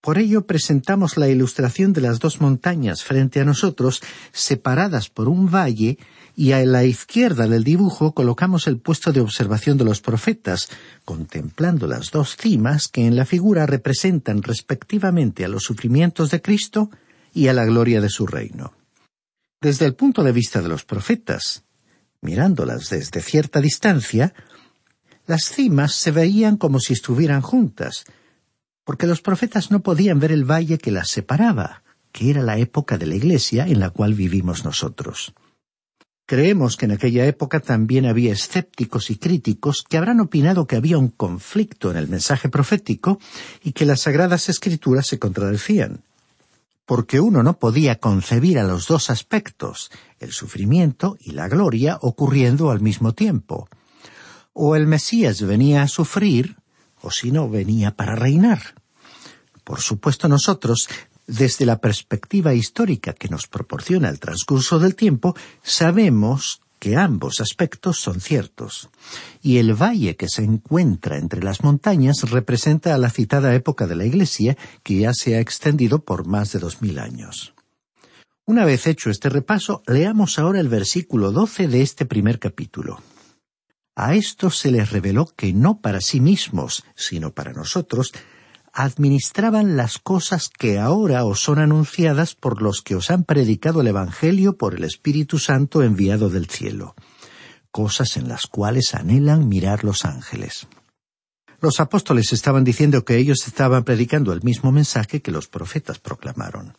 Por 0.00 0.18
ello 0.18 0.46
presentamos 0.46 1.16
la 1.16 1.28
ilustración 1.28 1.92
de 1.92 2.00
las 2.00 2.20
dos 2.20 2.40
montañas 2.40 3.02
frente 3.02 3.40
a 3.40 3.44
nosotros, 3.44 4.00
separadas 4.32 5.08
por 5.10 5.28
un 5.28 5.50
valle, 5.50 5.98
y 6.36 6.52
a 6.52 6.64
la 6.64 6.84
izquierda 6.84 7.48
del 7.48 7.64
dibujo 7.64 8.14
colocamos 8.14 8.68
el 8.68 8.78
puesto 8.78 9.12
de 9.12 9.20
observación 9.20 9.76
de 9.76 9.84
los 9.84 10.00
profetas, 10.00 10.68
contemplando 11.04 11.88
las 11.88 12.12
dos 12.12 12.36
cimas 12.36 12.86
que 12.86 13.06
en 13.06 13.16
la 13.16 13.24
figura 13.24 13.66
representan 13.66 14.42
respectivamente 14.42 15.44
a 15.44 15.48
los 15.48 15.64
sufrimientos 15.64 16.30
de 16.30 16.40
Cristo 16.40 16.90
y 17.34 17.48
a 17.48 17.52
la 17.52 17.64
gloria 17.64 18.00
de 18.00 18.08
su 18.08 18.24
reino. 18.24 18.72
Desde 19.60 19.86
el 19.86 19.96
punto 19.96 20.22
de 20.22 20.30
vista 20.30 20.62
de 20.62 20.68
los 20.68 20.84
profetas, 20.84 21.64
mirándolas 22.20 22.88
desde 22.90 23.20
cierta 23.20 23.60
distancia, 23.60 24.32
las 25.26 25.46
cimas 25.46 25.94
se 25.94 26.12
veían 26.12 26.56
como 26.56 26.78
si 26.78 26.92
estuvieran 26.92 27.42
juntas, 27.42 28.04
porque 28.88 29.06
los 29.06 29.20
profetas 29.20 29.70
no 29.70 29.80
podían 29.80 30.18
ver 30.18 30.32
el 30.32 30.50
valle 30.50 30.78
que 30.78 30.90
las 30.90 31.10
separaba, 31.10 31.82
que 32.10 32.30
era 32.30 32.40
la 32.40 32.56
época 32.56 32.96
de 32.96 33.04
la 33.04 33.16
Iglesia 33.16 33.66
en 33.66 33.80
la 33.80 33.90
cual 33.90 34.14
vivimos 34.14 34.64
nosotros. 34.64 35.34
Creemos 36.24 36.78
que 36.78 36.86
en 36.86 36.92
aquella 36.92 37.26
época 37.26 37.60
también 37.60 38.06
había 38.06 38.32
escépticos 38.32 39.10
y 39.10 39.16
críticos 39.16 39.84
que 39.86 39.98
habrán 39.98 40.20
opinado 40.20 40.66
que 40.66 40.76
había 40.76 40.96
un 40.96 41.08
conflicto 41.08 41.90
en 41.90 41.98
el 41.98 42.08
mensaje 42.08 42.48
profético 42.48 43.20
y 43.62 43.72
que 43.72 43.84
las 43.84 44.00
sagradas 44.00 44.48
escrituras 44.48 45.06
se 45.06 45.18
contradecían. 45.18 46.02
Porque 46.86 47.20
uno 47.20 47.42
no 47.42 47.58
podía 47.58 47.96
concebir 47.96 48.58
a 48.58 48.64
los 48.64 48.86
dos 48.86 49.10
aspectos, 49.10 49.90
el 50.18 50.32
sufrimiento 50.32 51.18
y 51.20 51.32
la 51.32 51.46
gloria, 51.48 51.98
ocurriendo 52.00 52.70
al 52.70 52.80
mismo 52.80 53.12
tiempo. 53.12 53.68
O 54.54 54.76
el 54.76 54.86
Mesías 54.86 55.42
venía 55.42 55.82
a 55.82 55.88
sufrir, 55.88 56.56
o 57.02 57.10
si 57.10 57.30
no 57.30 57.50
venía 57.50 57.94
para 57.94 58.16
reinar. 58.16 58.77
Por 59.68 59.82
supuesto 59.82 60.28
nosotros, 60.28 60.88
desde 61.26 61.66
la 61.66 61.78
perspectiva 61.78 62.54
histórica 62.54 63.12
que 63.12 63.28
nos 63.28 63.46
proporciona 63.46 64.08
el 64.08 64.18
transcurso 64.18 64.78
del 64.78 64.94
tiempo, 64.94 65.36
sabemos 65.62 66.62
que 66.78 66.96
ambos 66.96 67.42
aspectos 67.42 68.00
son 68.00 68.22
ciertos, 68.22 68.88
y 69.42 69.58
el 69.58 69.74
valle 69.74 70.16
que 70.16 70.30
se 70.30 70.42
encuentra 70.42 71.18
entre 71.18 71.42
las 71.42 71.62
montañas 71.62 72.30
representa 72.30 72.94
a 72.94 72.98
la 72.98 73.10
citada 73.10 73.54
época 73.54 73.86
de 73.86 73.96
la 73.96 74.06
Iglesia 74.06 74.56
que 74.82 75.00
ya 75.00 75.12
se 75.12 75.36
ha 75.36 75.40
extendido 75.40 75.98
por 75.98 76.26
más 76.26 76.50
de 76.52 76.60
dos 76.60 76.80
mil 76.80 76.98
años. 76.98 77.52
Una 78.46 78.64
vez 78.64 78.86
hecho 78.86 79.10
este 79.10 79.28
repaso, 79.28 79.82
leamos 79.86 80.38
ahora 80.38 80.60
el 80.60 80.68
versículo 80.68 81.30
doce 81.30 81.68
de 81.68 81.82
este 81.82 82.06
primer 82.06 82.38
capítulo. 82.38 83.02
A 83.96 84.14
estos 84.14 84.56
se 84.56 84.70
les 84.70 84.90
reveló 84.90 85.26
que 85.26 85.52
no 85.52 85.82
para 85.82 86.00
sí 86.00 86.20
mismos, 86.20 86.84
sino 86.96 87.34
para 87.34 87.52
nosotros, 87.52 88.14
administraban 88.80 89.76
las 89.76 89.98
cosas 89.98 90.48
que 90.48 90.78
ahora 90.78 91.24
os 91.24 91.40
son 91.40 91.58
anunciadas 91.58 92.36
por 92.36 92.62
los 92.62 92.80
que 92.80 92.94
os 92.94 93.10
han 93.10 93.24
predicado 93.24 93.80
el 93.80 93.88
Evangelio 93.88 94.56
por 94.56 94.76
el 94.76 94.84
Espíritu 94.84 95.40
Santo 95.40 95.82
enviado 95.82 96.30
del 96.30 96.46
cielo, 96.46 96.94
cosas 97.72 98.16
en 98.16 98.28
las 98.28 98.46
cuales 98.46 98.94
anhelan 98.94 99.48
mirar 99.48 99.82
los 99.82 100.04
ángeles. 100.04 100.68
Los 101.60 101.80
apóstoles 101.80 102.32
estaban 102.32 102.62
diciendo 102.62 103.04
que 103.04 103.16
ellos 103.16 103.48
estaban 103.48 103.82
predicando 103.82 104.32
el 104.32 104.44
mismo 104.44 104.70
mensaje 104.70 105.22
que 105.22 105.32
los 105.32 105.48
profetas 105.48 105.98
proclamaron. 105.98 106.76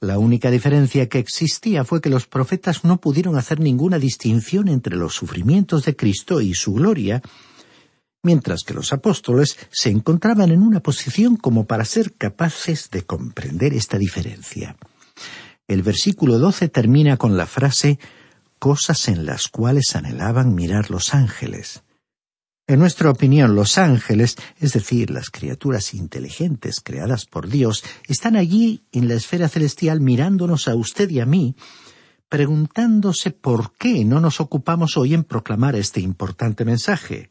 La 0.00 0.18
única 0.18 0.50
diferencia 0.50 1.10
que 1.10 1.18
existía 1.18 1.84
fue 1.84 2.00
que 2.00 2.08
los 2.08 2.26
profetas 2.26 2.82
no 2.82 2.98
pudieron 2.98 3.36
hacer 3.36 3.60
ninguna 3.60 3.98
distinción 3.98 4.68
entre 4.68 4.96
los 4.96 5.16
sufrimientos 5.16 5.84
de 5.84 5.94
Cristo 5.94 6.40
y 6.40 6.54
su 6.54 6.72
gloria, 6.72 7.20
mientras 8.22 8.62
que 8.64 8.74
los 8.74 8.92
apóstoles 8.92 9.58
se 9.70 9.90
encontraban 9.90 10.50
en 10.50 10.62
una 10.62 10.80
posición 10.80 11.36
como 11.36 11.66
para 11.66 11.84
ser 11.84 12.12
capaces 12.14 12.90
de 12.90 13.02
comprender 13.02 13.74
esta 13.74 13.98
diferencia. 13.98 14.76
El 15.66 15.82
versículo 15.82 16.38
doce 16.38 16.68
termina 16.68 17.16
con 17.16 17.36
la 17.36 17.46
frase 17.46 17.98
cosas 18.58 19.08
en 19.08 19.24
las 19.24 19.48
cuales 19.48 19.94
anhelaban 19.94 20.54
mirar 20.54 20.90
los 20.90 21.14
ángeles. 21.14 21.82
En 22.66 22.78
nuestra 22.78 23.10
opinión, 23.10 23.56
los 23.56 23.78
ángeles, 23.78 24.36
es 24.60 24.74
decir, 24.74 25.10
las 25.10 25.30
criaturas 25.30 25.92
inteligentes 25.92 26.80
creadas 26.80 27.26
por 27.26 27.48
Dios, 27.48 27.82
están 28.06 28.36
allí 28.36 28.84
en 28.92 29.08
la 29.08 29.14
esfera 29.14 29.48
celestial 29.48 30.00
mirándonos 30.00 30.68
a 30.68 30.76
usted 30.76 31.10
y 31.10 31.18
a 31.18 31.26
mí, 31.26 31.56
preguntándose 32.28 33.32
por 33.32 33.72
qué 33.76 34.04
no 34.04 34.20
nos 34.20 34.40
ocupamos 34.40 34.96
hoy 34.96 35.14
en 35.14 35.24
proclamar 35.24 35.74
este 35.74 36.00
importante 36.00 36.64
mensaje. 36.64 37.28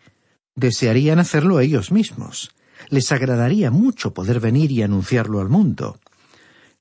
Desearían 0.56 1.20
hacerlo 1.20 1.60
ellos 1.60 1.91
mismos. 1.91 2.51
Les 2.89 3.12
agradaría 3.12 3.72
mucho 3.72 4.13
poder 4.13 4.39
venir 4.39 4.72
y 4.72 4.82
anunciarlo 4.82 5.41
al 5.41 5.50
mundo. 5.50 6.00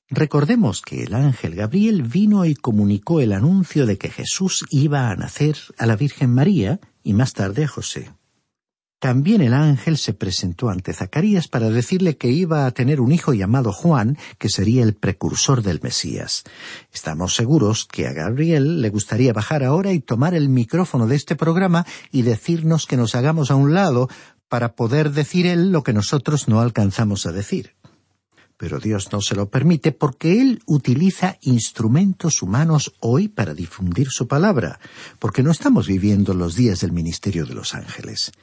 Recordemos 0.09 0.81
que 0.81 1.03
el 1.03 1.13
ángel 1.13 1.55
Gabriel 1.55 2.01
vino 2.01 2.45
y 2.45 2.55
comunicó 2.55 3.19
el 3.19 3.31
anuncio 3.31 3.85
de 3.85 3.97
que 3.97 4.09
Jesús 4.09 4.65
iba 4.71 5.09
a 5.09 5.15
nacer 5.15 5.57
a 5.77 5.85
la 5.85 5.95
Virgen 5.95 6.33
María 6.33 6.79
y 7.03 7.13
más 7.13 7.33
tarde 7.33 7.65
a 7.65 7.67
José. 7.67 8.11
También 8.99 9.41
el 9.41 9.53
ángel 9.53 9.97
se 9.97 10.13
presentó 10.13 10.69
ante 10.69 10.93
Zacarías 10.93 11.47
para 11.47 11.69
decirle 11.69 12.17
que 12.17 12.29
iba 12.31 12.65
a 12.65 12.71
tener 12.71 12.99
un 12.99 13.13
hijo 13.13 13.33
llamado 13.33 13.71
Juan, 13.71 14.17
que 14.37 14.49
sería 14.49 14.83
el 14.83 14.93
precursor 14.93 15.63
del 15.63 15.79
Mesías. 15.81 16.43
Estamos 16.91 17.33
seguros 17.33 17.85
que 17.85 18.07
a 18.07 18.13
Gabriel 18.13 18.81
le 18.81 18.89
gustaría 18.89 19.31
bajar 19.31 19.63
ahora 19.63 19.93
y 19.93 20.01
tomar 20.01 20.33
el 20.33 20.49
micrófono 20.49 21.07
de 21.07 21.15
este 21.15 21.37
programa 21.37 21.85
y 22.11 22.23
decirnos 22.23 22.87
que 22.87 22.97
nos 22.97 23.15
hagamos 23.15 23.51
a 23.51 23.55
un 23.55 23.73
lado 23.73 24.09
para 24.49 24.75
poder 24.75 25.11
decir 25.11 25.45
él 25.45 25.71
lo 25.71 25.81
que 25.81 25.93
nosotros 25.93 26.49
no 26.49 26.59
alcanzamos 26.59 27.25
a 27.25 27.31
decir. 27.31 27.75
Pero 28.57 28.79
Dios 28.79 29.13
no 29.13 29.21
se 29.21 29.35
lo 29.35 29.49
permite 29.49 29.93
porque 29.93 30.41
Él 30.41 30.61
utiliza 30.65 31.37
instrumentos 31.43 32.41
humanos 32.41 32.93
hoy 32.99 33.29
para 33.29 33.53
difundir 33.53 34.09
su 34.09 34.27
palabra, 34.27 34.81
porque 35.17 35.43
no 35.43 35.51
estamos 35.51 35.87
viviendo 35.87 36.33
los 36.33 36.55
días 36.55 36.81
del 36.81 36.91
ministerio 36.91 37.45
de 37.45 37.55
los 37.55 37.73
ángeles. 37.73 38.33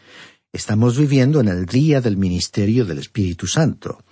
Estamos 0.56 0.96
viviendo 0.96 1.40
en 1.40 1.48
el 1.48 1.66
día 1.66 2.00
del 2.00 2.16
ministerio 2.16 2.86
del 2.86 2.96
Espíritu 2.96 3.46
Santo. 3.46 4.02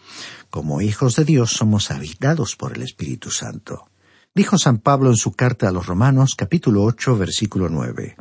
Como 0.51 0.83
hijos 0.83 1.17
de 1.17 1.25
Dios 1.25 1.53
somos 1.53 1.91
habitados 1.91 2.55
por 2.55 2.77
el 2.77 2.83
Espíritu 2.83 3.31
Santo. 3.31 3.89
Dijo 4.35 4.59
San 4.59 4.77
Pablo 4.77 5.09
en 5.09 5.17
su 5.17 5.33
carta 5.33 5.71
a 5.71 5.73
los 5.73 5.87
Romanos 5.87 6.35
capítulo 6.35 6.83
ocho 6.83 7.17
versículo 7.17 7.71
nueve. 7.71 8.17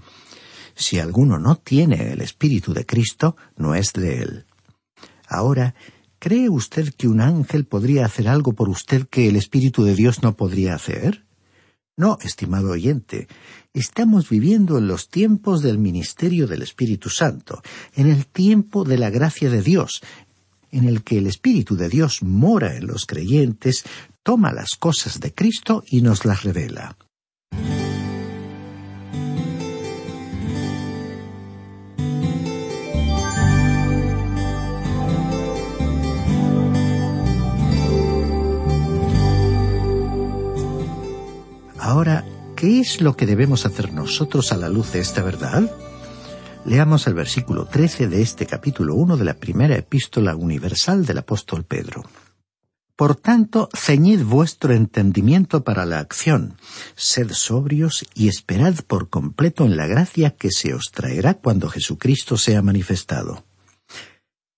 Si 0.73 0.99
alguno 0.99 1.37
no 1.37 1.57
tiene 1.57 2.13
el 2.13 2.21
Espíritu 2.21 2.73
de 2.73 2.85
Cristo, 2.85 3.35
no 3.57 3.75
es 3.75 3.91
de 3.91 4.21
él. 4.21 4.45
Ahora, 5.27 5.75
¿cree 6.17 6.47
usted 6.47 6.93
que 6.93 7.09
un 7.09 7.19
ángel 7.19 7.65
podría 7.65 8.05
hacer 8.05 8.29
algo 8.29 8.53
por 8.53 8.69
usted 8.69 9.05
que 9.09 9.27
el 9.27 9.35
Espíritu 9.35 9.83
de 9.83 9.95
Dios 9.95 10.23
no 10.23 10.37
podría 10.37 10.75
hacer? 10.75 11.25
No, 11.95 12.17
estimado 12.21 12.71
oyente, 12.71 13.27
estamos 13.71 14.27
viviendo 14.27 14.79
en 14.79 14.87
los 14.87 15.09
tiempos 15.09 15.61
del 15.61 15.77
ministerio 15.77 16.47
del 16.47 16.63
Espíritu 16.63 17.09
Santo, 17.09 17.61
en 17.93 18.09
el 18.09 18.25
tiempo 18.25 18.83
de 18.83 18.97
la 18.97 19.11
gracia 19.11 19.51
de 19.51 19.61
Dios, 19.61 20.01
en 20.71 20.85
el 20.85 21.03
que 21.03 21.19
el 21.19 21.27
Espíritu 21.27 21.75
de 21.75 21.89
Dios 21.89 22.23
mora 22.23 22.75
en 22.75 22.87
los 22.87 23.05
creyentes, 23.05 23.83
toma 24.23 24.51
las 24.51 24.71
cosas 24.79 25.19
de 25.19 25.35
Cristo 25.35 25.83
y 25.85 26.01
nos 26.01 26.25
las 26.25 26.41
revela. 26.41 26.97
¿Qué 42.63 42.79
es 42.79 43.01
lo 43.01 43.17
que 43.17 43.25
debemos 43.25 43.65
hacer 43.65 43.91
nosotros 43.91 44.53
a 44.53 44.57
la 44.57 44.69
luz 44.69 44.93
de 44.93 44.99
esta 44.99 45.21
verdad? 45.21 45.69
Leamos 46.63 47.07
el 47.07 47.13
versículo 47.13 47.65
13 47.65 48.07
de 48.07 48.21
este 48.21 48.45
capítulo 48.45 48.95
1 48.95 49.17
de 49.17 49.25
la 49.25 49.33
primera 49.33 49.75
epístola 49.75 50.33
universal 50.33 51.05
del 51.05 51.17
apóstol 51.17 51.65
Pedro. 51.65 52.05
Por 52.95 53.17
tanto, 53.17 53.67
ceñid 53.75 54.23
vuestro 54.23 54.73
entendimiento 54.73 55.65
para 55.65 55.85
la 55.85 55.99
acción, 55.99 56.55
sed 56.95 57.33
sobrios 57.33 58.05
y 58.15 58.29
esperad 58.29 58.75
por 58.87 59.09
completo 59.09 59.65
en 59.65 59.75
la 59.75 59.85
gracia 59.85 60.29
que 60.29 60.49
se 60.49 60.73
os 60.73 60.91
traerá 60.93 61.33
cuando 61.33 61.67
Jesucristo 61.67 62.37
sea 62.37 62.61
manifestado. 62.61 63.43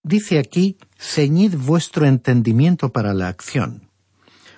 Dice 0.03 0.37
aquí, 0.37 0.77
ceñid 0.95 1.55
vuestro 1.55 2.05
entendimiento 2.05 2.93
para 2.93 3.15
la 3.15 3.29
acción. 3.29 3.89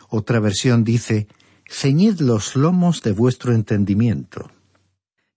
Otra 0.09 0.41
versión 0.41 0.83
dice, 0.83 1.29
ceñid 1.69 2.19
los 2.19 2.55
lomos 2.55 3.01
de 3.01 3.11
vuestro 3.11 3.53
entendimiento. 3.53 4.49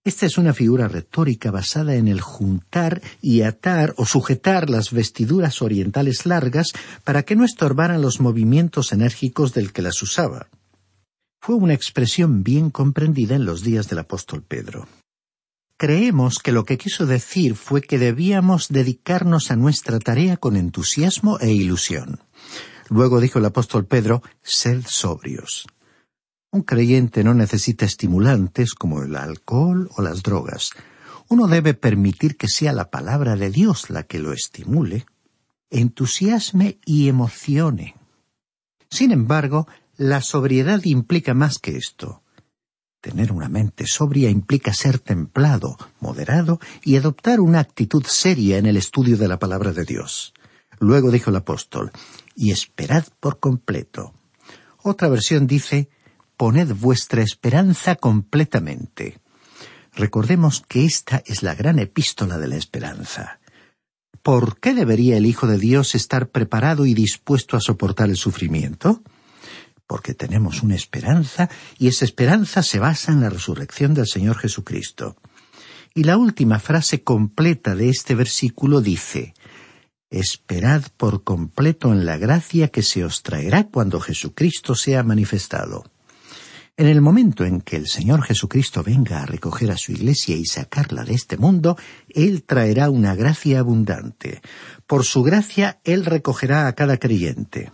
Esta 0.02 0.24
es 0.24 0.38
una 0.38 0.54
figura 0.54 0.88
retórica 0.88 1.50
basada 1.50 1.94
en 1.94 2.08
el 2.08 2.22
juntar 2.22 3.02
y 3.20 3.42
atar 3.42 3.92
o 3.98 4.06
sujetar 4.06 4.70
las 4.70 4.92
vestiduras 4.92 5.60
orientales 5.60 6.24
largas 6.24 6.72
para 7.04 7.22
que 7.22 7.36
no 7.36 7.44
estorbaran 7.44 8.00
los 8.00 8.18
movimientos 8.18 8.92
enérgicos 8.92 9.52
del 9.52 9.72
que 9.72 9.82
las 9.82 10.02
usaba. 10.02 10.48
Fue 11.38 11.54
una 11.54 11.74
expresión 11.74 12.42
bien 12.42 12.70
comprendida 12.70 13.34
en 13.34 13.44
los 13.44 13.62
días 13.62 13.88
del 13.88 13.98
apóstol 13.98 14.42
Pedro. 14.42 14.88
Creemos 15.76 16.38
que 16.38 16.52
lo 16.52 16.64
que 16.64 16.78
quiso 16.78 17.06
decir 17.06 17.54
fue 17.54 17.80
que 17.82 17.98
debíamos 17.98 18.68
dedicarnos 18.68 19.50
a 19.50 19.56
nuestra 19.56 19.98
tarea 19.98 20.36
con 20.36 20.56
entusiasmo 20.56 21.38
e 21.40 21.52
ilusión. 21.52 22.20
Luego 22.88 23.20
dijo 23.20 23.38
el 23.38 23.46
apóstol 23.46 23.86
Pedro, 23.86 24.22
sed 24.42 24.82
sobrios. 24.86 25.66
Un 26.52 26.62
creyente 26.62 27.22
no 27.22 27.32
necesita 27.32 27.84
estimulantes 27.84 28.74
como 28.74 29.02
el 29.02 29.14
alcohol 29.14 29.88
o 29.96 30.02
las 30.02 30.22
drogas. 30.22 30.70
Uno 31.28 31.46
debe 31.46 31.74
permitir 31.74 32.36
que 32.36 32.48
sea 32.48 32.72
la 32.72 32.90
palabra 32.90 33.36
de 33.36 33.50
Dios 33.50 33.88
la 33.88 34.02
que 34.02 34.18
lo 34.18 34.32
estimule, 34.32 35.06
entusiasme 35.70 36.78
y 36.84 37.08
emocione. 37.08 37.94
Sin 38.90 39.12
embargo, 39.12 39.68
la 39.96 40.22
sobriedad 40.22 40.80
implica 40.82 41.34
más 41.34 41.58
que 41.58 41.76
esto. 41.76 42.24
Tener 43.00 43.30
una 43.30 43.48
mente 43.48 43.86
sobria 43.86 44.28
implica 44.28 44.74
ser 44.74 44.98
templado, 44.98 45.76
moderado 46.00 46.58
y 46.82 46.96
adoptar 46.96 47.40
una 47.40 47.60
actitud 47.60 48.04
seria 48.04 48.58
en 48.58 48.66
el 48.66 48.76
estudio 48.76 49.16
de 49.16 49.28
la 49.28 49.38
palabra 49.38 49.72
de 49.72 49.84
Dios. 49.84 50.34
Luego 50.80 51.12
dijo 51.12 51.30
el 51.30 51.36
apóstol, 51.36 51.92
y 52.34 52.50
esperad 52.50 53.04
por 53.20 53.38
completo. 53.38 54.14
Otra 54.82 55.08
versión 55.08 55.46
dice, 55.46 55.88
poned 56.40 56.72
vuestra 56.72 57.20
esperanza 57.20 57.96
completamente. 57.96 59.18
Recordemos 59.94 60.64
que 60.66 60.86
esta 60.86 61.22
es 61.26 61.42
la 61.42 61.54
gran 61.54 61.78
epístola 61.78 62.38
de 62.38 62.48
la 62.48 62.56
esperanza. 62.56 63.40
¿Por 64.22 64.58
qué 64.58 64.72
debería 64.72 65.18
el 65.18 65.26
Hijo 65.26 65.46
de 65.46 65.58
Dios 65.58 65.94
estar 65.94 66.30
preparado 66.30 66.86
y 66.86 66.94
dispuesto 66.94 67.58
a 67.58 67.60
soportar 67.60 68.08
el 68.08 68.16
sufrimiento? 68.16 69.02
Porque 69.86 70.14
tenemos 70.14 70.62
una 70.62 70.76
esperanza 70.76 71.50
y 71.78 71.88
esa 71.88 72.06
esperanza 72.06 72.62
se 72.62 72.78
basa 72.78 73.12
en 73.12 73.20
la 73.20 73.28
resurrección 73.28 73.92
del 73.92 74.06
Señor 74.06 74.38
Jesucristo. 74.38 75.18
Y 75.94 76.04
la 76.04 76.16
última 76.16 76.58
frase 76.58 77.02
completa 77.02 77.74
de 77.74 77.90
este 77.90 78.14
versículo 78.14 78.80
dice, 78.80 79.34
Esperad 80.08 80.84
por 80.96 81.22
completo 81.22 81.92
en 81.92 82.06
la 82.06 82.16
gracia 82.16 82.68
que 82.68 82.82
se 82.82 83.04
os 83.04 83.22
traerá 83.22 83.64
cuando 83.64 84.00
Jesucristo 84.00 84.74
sea 84.74 85.02
manifestado. 85.02 85.84
En 86.76 86.86
el 86.86 87.00
momento 87.00 87.44
en 87.44 87.60
que 87.60 87.76
el 87.76 87.86
Señor 87.86 88.22
Jesucristo 88.22 88.82
venga 88.82 89.22
a 89.22 89.26
recoger 89.26 89.70
a 89.70 89.76
su 89.76 89.92
iglesia 89.92 90.36
y 90.36 90.46
sacarla 90.46 91.04
de 91.04 91.14
este 91.14 91.36
mundo, 91.36 91.76
Él 92.08 92.42
traerá 92.44 92.88
una 92.88 93.14
gracia 93.14 93.58
abundante. 93.58 94.40
Por 94.86 95.04
su 95.04 95.22
gracia, 95.22 95.80
Él 95.84 96.06
recogerá 96.06 96.66
a 96.66 96.72
cada 96.74 96.96
creyente. 96.96 97.70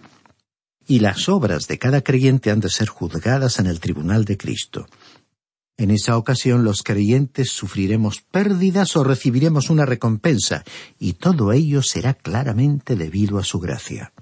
Y 0.89 1.01
las 1.01 1.29
obras 1.29 1.67
de 1.69 1.79
cada 1.79 2.03
creyente 2.03 2.51
han 2.51 2.61
de 2.61 2.71
ser 2.71 2.89
juzgadas 2.89 3.59
en 3.59 3.67
el 3.67 3.81
tribunal 3.81 4.25
de 4.25 4.37
Cristo. 4.37 4.87
En 5.79 5.91
esa 5.91 6.17
ocasión 6.17 6.65
los 6.65 6.83
creyentes 6.83 7.51
sufriremos 7.51 8.23
pérdidas 8.23 8.97
o 8.97 9.05
recibiremos 9.05 9.69
una 9.69 9.85
recompensa, 9.85 10.65
y 10.99 11.15
todo 11.15 11.53
ello 11.53 11.83
será 11.83 12.15
claramente 12.15 12.97
debido 12.97 13.39
a 13.39 13.45
su 13.45 13.59
gracia. 13.59 14.13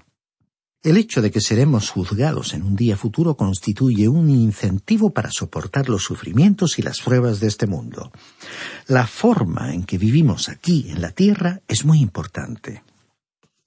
El 0.85 0.97
hecho 0.97 1.23
de 1.23 1.31
que 1.31 1.41
seremos 1.41 1.89
juzgados 1.89 2.53
en 2.53 2.61
un 2.61 2.75
día 2.75 2.95
futuro 2.95 3.35
constituye 3.35 4.07
un 4.07 4.29
incentivo 4.29 5.09
para 5.09 5.31
soportar 5.31 5.89
los 5.89 6.03
sufrimientos 6.03 6.77
y 6.77 6.83
las 6.83 7.01
pruebas 7.01 7.39
de 7.39 7.47
este 7.47 7.65
mundo. 7.65 8.11
La 8.85 9.07
forma 9.07 9.73
en 9.73 9.83
que 9.83 9.97
vivimos 9.97 10.47
aquí 10.47 10.85
en 10.91 11.01
la 11.01 11.09
tierra 11.09 11.61
es 11.67 11.85
muy 11.85 12.01
importante. 12.01 12.83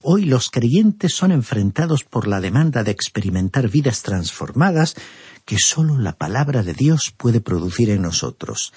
Hoy 0.01 0.23
los 0.23 0.49
creyentes 0.49 1.13
son 1.13 1.33
enfrentados 1.33 2.05
por 2.05 2.25
la 2.25 2.39
demanda 2.39 2.85
de 2.85 2.91
experimentar 2.91 3.67
vidas 3.67 4.01
transformadas 4.01 4.95
que 5.43 5.57
sólo 5.59 5.97
la 5.97 6.13
palabra 6.13 6.63
de 6.63 6.73
Dios 6.73 7.13
puede 7.17 7.41
producir 7.41 7.89
en 7.89 8.03
nosotros. 8.03 8.71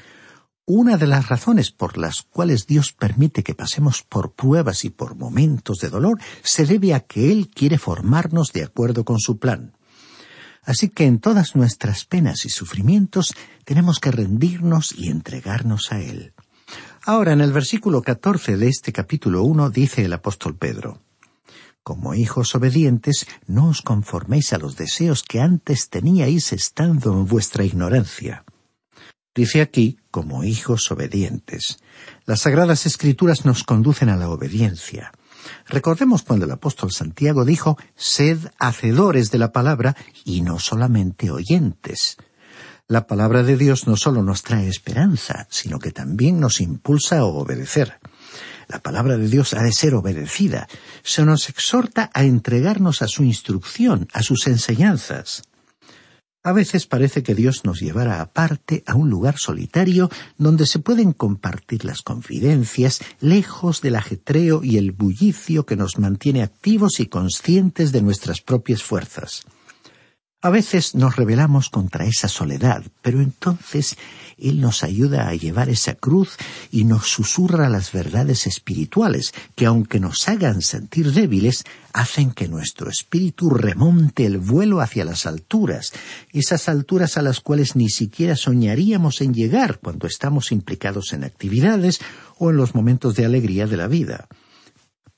Una 0.65 0.97
de 0.97 1.09
las 1.09 1.29
razones 1.29 1.73
por 1.73 1.99
las 1.99 2.23
cuales 2.23 2.69
Dios 2.69 2.93
permite 2.93 3.43
que 3.43 3.57
pasemos 3.57 4.05
por 4.05 4.35
pruebas 4.35 4.85
y 4.85 4.91
por 4.91 5.17
momentos 5.17 5.79
de 5.79 5.91
dolor 5.91 6.21
se 6.45 6.67
debe 6.67 6.95
a 6.95 7.01
que 7.01 7.33
Él 7.33 7.51
quiere 7.53 7.79
formarnos 7.79 8.53
de 8.53 8.63
acuerdo 8.63 9.05
con 9.05 9.19
su 9.19 9.39
plan. 9.39 9.77
Así 10.63 10.89
que 10.89 11.07
en 11.07 11.19
todas 11.19 11.57
nuestras 11.57 12.05
penas 12.05 12.45
y 12.45 12.49
sufrimientos 12.49 13.35
tenemos 13.65 13.99
que 13.99 14.13
rendirnos 14.13 14.95
y 14.97 15.09
entregarnos 15.09 15.91
a 15.91 16.01
Él. 16.01 16.33
Ahora, 17.05 17.33
en 17.33 17.41
el 17.41 17.53
versículo 17.53 18.01
catorce 18.03 18.57
de 18.57 18.69
este 18.69 18.93
capítulo 18.93 19.43
uno 19.43 19.69
dice 19.69 20.05
el 20.05 20.13
apóstol 20.13 20.57
Pedro 20.57 21.03
Como 21.83 22.15
hijos 22.15 22.55
obedientes, 22.55 23.27
no 23.49 23.71
os 23.71 23.83
conforméis 23.83 24.53
a 24.53 24.59
los 24.59 24.77
deseos 24.77 25.25
que 25.25 25.41
antes 25.41 25.89
teníais 25.89 26.53
estando 26.53 27.13
en 27.13 27.27
vuestra 27.27 27.65
ignorancia. 27.65 28.45
Dice 29.35 29.63
aquí, 29.63 29.99
como 30.11 30.45
hijos 30.45 30.91
obedientes. 30.91 31.79
Las 32.27 32.43
sagradas 32.43 32.85
escrituras 32.85 33.47
nos 33.47 33.65
conducen 33.65 34.11
a 34.11 34.17
la 34.17 34.29
obediencia. 34.29 35.13
Recordemos 35.67 36.23
cuando 36.23 36.45
el 36.45 36.51
apóstol 36.51 36.93
Santiago 36.93 37.45
dijo, 37.45 37.79
sed 37.97 38.39
hacedores 38.59 39.31
de 39.31 39.39
la 39.39 39.51
palabra 39.53 39.97
y 40.25 40.43
no 40.43 40.59
solamente 40.59 41.31
oyentes. 41.31 42.19
La 42.89 43.07
palabra 43.07 43.43
de 43.43 43.57
Dios 43.57 43.87
no 43.87 43.97
solo 43.97 44.23
nos 44.23 44.43
trae 44.43 44.69
esperanza, 44.69 45.47
sino 45.51 45.79
que 45.79 45.93
también 45.93 46.39
nos 46.39 46.61
impulsa 46.61 47.21
a 47.21 47.25
obedecer. 47.25 47.99
La 48.69 48.81
palabra 48.81 49.17
de 49.17 49.29
Dios 49.29 49.55
ha 49.55 49.63
de 49.63 49.73
ser 49.73 49.95
obedecida. 49.95 50.69
Se 51.03 51.25
nos 51.25 51.49
exhorta 51.49 52.11
a 52.13 52.25
entregarnos 52.25 53.01
a 53.01 53.09
su 53.09 53.25
instrucción, 53.25 54.09
a 54.13 54.23
sus 54.23 54.47
enseñanzas. 54.47 55.43
A 56.45 56.53
veces 56.53 56.87
parece 56.87 57.23
que 57.23 57.37
Dios 57.37 57.65
nos 57.65 57.79
llevará 57.81 58.21
aparte 58.21 58.83
a 58.87 58.97
un 58.97 59.09
lugar 59.09 59.37
solitario 59.39 60.11
donde 60.39 60.67
se 60.67 60.81
pueden 60.81 61.13
compartir 61.13 61.85
las 61.85 62.03
confidencias, 62.03 63.01
lejos 63.21 63.81
del 63.81 63.95
ajetreo 63.95 64.65
y 64.65 64.77
el 64.77 64.91
bullicio 64.91 65.67
que 65.67 65.77
nos 65.77 66.01
mantiene 66.01 66.43
activos 66.43 66.99
y 66.99 67.07
conscientes 67.07 67.93
de 67.93 68.03
nuestras 68.03 68.41
propias 68.41 68.83
fuerzas. 68.83 69.45
A 70.45 70.51
veces 70.51 70.97
nos 70.97 71.15
rebelamos 71.15 71.71
contra 71.71 72.05
esa 72.05 72.27
soledad, 72.27 72.83
pero 73.01 73.21
entonces 73.21 73.97
Él 74.37 74.61
nos 74.61 74.83
ayuda 74.83 75.29
a 75.29 75.37
llevar 75.37 75.69
esa 75.69 75.95
cruz 75.95 76.37
y 76.73 76.83
nos 76.83 77.07
susurra 77.07 77.69
las 77.69 77.93
verdades 77.93 78.49
espirituales, 78.49 79.33
que 79.55 79.67
aunque 79.67 80.01
nos 80.01 80.29
hagan 80.29 80.61
sentir 80.61 81.13
débiles, 81.13 81.63
hacen 81.93 82.33
que 82.33 82.49
nuestro 82.49 82.91
espíritu 82.91 83.51
remonte 83.51 84.27
el 84.27 84.39
vuelo 84.39 84.81
hacia 84.81 85.05
las 85.05 85.27
alturas, 85.27 85.93
esas 86.33 86.69
alturas 86.69 87.17
a 87.17 87.23
las 87.23 87.39
cuales 87.39 87.77
ni 87.77 87.89
siquiera 87.89 88.35
soñaríamos 88.35 89.21
en 89.21 89.35
llegar 89.35 89.79
cuando 89.79 90.09
estamos 90.09 90.51
implicados 90.51 91.13
en 91.13 91.23
actividades 91.23 92.01
o 92.37 92.51
en 92.51 92.57
los 92.57 92.75
momentos 92.75 93.15
de 93.15 93.27
alegría 93.27 93.69
de 93.69 93.77
la 93.77 93.87
vida. 93.87 94.27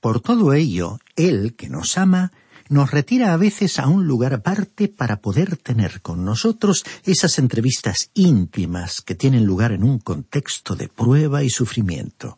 Por 0.00 0.20
todo 0.20 0.52
ello, 0.52 0.98
Él, 1.16 1.54
que 1.56 1.70
nos 1.70 1.96
ama, 1.96 2.30
nos 2.74 2.90
retira 2.90 3.32
a 3.32 3.36
veces 3.36 3.78
a 3.78 3.86
un 3.86 4.06
lugar 4.06 4.34
aparte 4.34 4.88
para 4.88 5.20
poder 5.20 5.56
tener 5.56 6.02
con 6.02 6.24
nosotros 6.24 6.84
esas 7.04 7.38
entrevistas 7.38 8.10
íntimas 8.14 9.00
que 9.00 9.14
tienen 9.14 9.46
lugar 9.46 9.70
en 9.70 9.84
un 9.84 10.00
contexto 10.00 10.74
de 10.74 10.88
prueba 10.88 11.44
y 11.44 11.50
sufrimiento. 11.50 12.36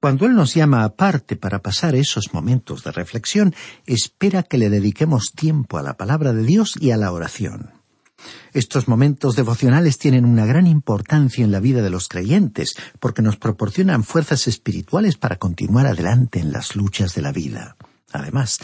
Cuando 0.00 0.26
Él 0.26 0.34
nos 0.34 0.54
llama 0.54 0.84
aparte 0.84 1.34
para 1.34 1.60
pasar 1.60 1.94
esos 1.94 2.34
momentos 2.34 2.84
de 2.84 2.92
reflexión, 2.92 3.54
espera 3.86 4.42
que 4.42 4.58
le 4.58 4.68
dediquemos 4.68 5.32
tiempo 5.32 5.78
a 5.78 5.82
la 5.82 5.96
palabra 5.96 6.34
de 6.34 6.44
Dios 6.44 6.74
y 6.78 6.90
a 6.90 6.98
la 6.98 7.10
oración. 7.10 7.70
Estos 8.52 8.86
momentos 8.86 9.34
devocionales 9.34 9.96
tienen 9.96 10.26
una 10.26 10.44
gran 10.44 10.66
importancia 10.66 11.42
en 11.42 11.52
la 11.52 11.60
vida 11.60 11.80
de 11.80 11.90
los 11.90 12.08
creyentes, 12.08 12.76
porque 13.00 13.22
nos 13.22 13.38
proporcionan 13.38 14.04
fuerzas 14.04 14.46
espirituales 14.46 15.16
para 15.16 15.36
continuar 15.36 15.86
adelante 15.86 16.38
en 16.38 16.52
las 16.52 16.76
luchas 16.76 17.14
de 17.14 17.22
la 17.22 17.32
vida. 17.32 17.76
Además, 18.12 18.58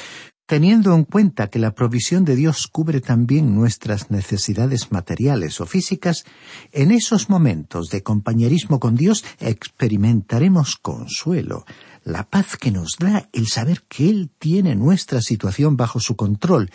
Teniendo 0.46 0.94
en 0.94 1.04
cuenta 1.04 1.48
que 1.48 1.58
la 1.58 1.74
provisión 1.74 2.26
de 2.26 2.36
Dios 2.36 2.66
cubre 2.66 3.00
también 3.00 3.54
nuestras 3.54 4.10
necesidades 4.10 4.92
materiales 4.92 5.58
o 5.62 5.66
físicas, 5.66 6.26
en 6.70 6.90
esos 6.90 7.30
momentos 7.30 7.88
de 7.88 8.02
compañerismo 8.02 8.78
con 8.78 8.94
Dios 8.94 9.24
experimentaremos 9.40 10.76
consuelo, 10.76 11.64
la 12.04 12.28
paz 12.28 12.58
que 12.58 12.70
nos 12.70 12.96
da 12.98 13.30
el 13.32 13.46
saber 13.46 13.84
que 13.88 14.10
Él 14.10 14.30
tiene 14.38 14.74
nuestra 14.74 15.22
situación 15.22 15.78
bajo 15.78 15.98
su 15.98 16.14
control, 16.14 16.70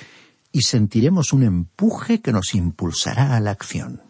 y 0.51 0.61
sentiremos 0.61 1.31
un 1.31 1.43
empuje 1.43 2.21
que 2.21 2.31
nos 2.31 2.55
impulsará 2.55 3.35
a 3.35 3.39
la 3.39 3.51
acción. 3.51 4.01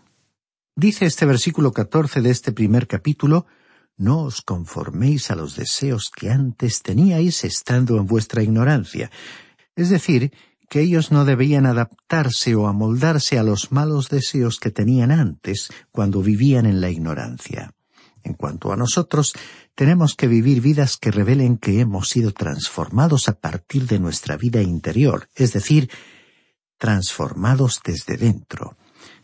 Dice 0.73 1.05
este 1.05 1.25
versículo 1.25 1.73
catorce 1.73 2.21
de 2.21 2.29
este 2.29 2.53
primer 2.53 2.87
capítulo, 2.87 3.45
no 3.97 4.21
os 4.21 4.41
conforméis 4.41 5.29
a 5.29 5.35
los 5.35 5.57
deseos 5.57 6.09
que 6.15 6.31
antes 6.31 6.81
teníais 6.81 7.43
estando 7.43 7.97
en 7.97 8.05
vuestra 8.05 8.41
ignorancia, 8.41 9.11
es 9.79 9.89
decir, 9.89 10.31
que 10.69 10.81
ellos 10.81 11.11
no 11.11 11.25
debían 11.25 11.65
adaptarse 11.65 12.55
o 12.55 12.67
amoldarse 12.67 13.39
a 13.39 13.43
los 13.43 13.71
malos 13.71 14.09
deseos 14.09 14.59
que 14.59 14.69
tenían 14.69 15.11
antes 15.11 15.69
cuando 15.91 16.21
vivían 16.21 16.65
en 16.65 16.79
la 16.79 16.89
ignorancia. 16.89 17.73
En 18.23 18.33
cuanto 18.33 18.71
a 18.71 18.77
nosotros, 18.77 19.33
tenemos 19.73 20.15
que 20.15 20.27
vivir 20.27 20.61
vidas 20.61 20.97
que 20.97 21.11
revelen 21.11 21.57
que 21.57 21.79
hemos 21.79 22.09
sido 22.09 22.31
transformados 22.33 23.29
a 23.29 23.39
partir 23.39 23.87
de 23.87 23.99
nuestra 23.99 24.37
vida 24.37 24.61
interior, 24.61 25.29
es 25.35 25.53
decir, 25.53 25.89
transformados 26.77 27.81
desde 27.83 28.17
dentro. 28.17 28.77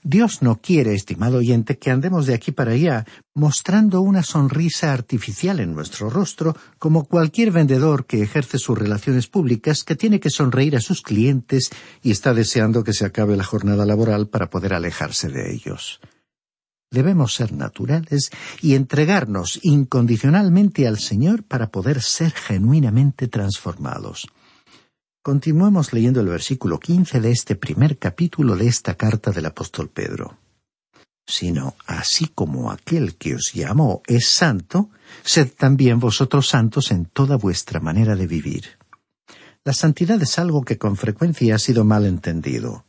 Dios 0.07 0.43
no 0.43 0.61
quiere, 0.61 0.93
estimado 0.93 1.39
oyente, 1.39 1.79
que 1.79 1.89
andemos 1.89 2.27
de 2.27 2.35
aquí 2.35 2.51
para 2.51 2.73
allá 2.73 3.05
mostrando 3.33 4.01
una 4.01 4.21
sonrisa 4.21 4.93
artificial 4.93 5.59
en 5.59 5.73
nuestro 5.73 6.11
rostro, 6.11 6.55
como 6.77 7.05
cualquier 7.05 7.49
vendedor 7.49 8.05
que 8.05 8.21
ejerce 8.21 8.59
sus 8.59 8.77
relaciones 8.77 9.25
públicas 9.25 9.83
que 9.83 9.95
tiene 9.95 10.19
que 10.19 10.29
sonreír 10.29 10.75
a 10.75 10.79
sus 10.79 11.01
clientes 11.01 11.71
y 12.03 12.11
está 12.11 12.35
deseando 12.35 12.83
que 12.83 12.93
se 12.93 13.03
acabe 13.03 13.35
la 13.35 13.43
jornada 13.43 13.83
laboral 13.83 14.27
para 14.27 14.51
poder 14.51 14.75
alejarse 14.75 15.29
de 15.29 15.51
ellos. 15.51 15.99
Debemos 16.91 17.33
ser 17.33 17.51
naturales 17.51 18.29
y 18.61 18.75
entregarnos 18.75 19.59
incondicionalmente 19.63 20.87
al 20.87 20.99
Señor 20.99 21.45
para 21.45 21.71
poder 21.71 22.03
ser 22.03 22.31
genuinamente 22.31 23.27
transformados. 23.27 24.27
Continuemos 25.25 25.91
leyendo 25.91 26.21
el 26.21 26.27
versículo 26.27 26.79
quince 26.79 27.19
de 27.19 27.31
este 27.31 27.55
primer 27.55 27.97
capítulo 27.97 28.55
de 28.55 28.67
esta 28.67 28.93
carta 28.93 29.31
del 29.31 29.47
apóstol 29.47 29.89
Pedro. 29.89 30.37
Sino, 31.25 31.73
así 31.87 32.27
como 32.27 32.69
aquel 32.69 33.15
que 33.15 33.33
os 33.33 33.51
llamó 33.51 34.03
es 34.05 34.29
santo, 34.29 34.91
sed 35.23 35.49
también 35.57 35.99
vosotros 35.99 36.47
santos 36.47 36.91
en 36.91 37.05
toda 37.05 37.37
vuestra 37.37 37.79
manera 37.79 38.15
de 38.15 38.27
vivir. 38.27 38.77
La 39.63 39.73
santidad 39.73 40.21
es 40.21 40.37
algo 40.37 40.63
que 40.63 40.77
con 40.77 40.95
frecuencia 40.95 41.55
ha 41.55 41.57
sido 41.57 41.83
mal 41.85 42.05
entendido. 42.05 42.85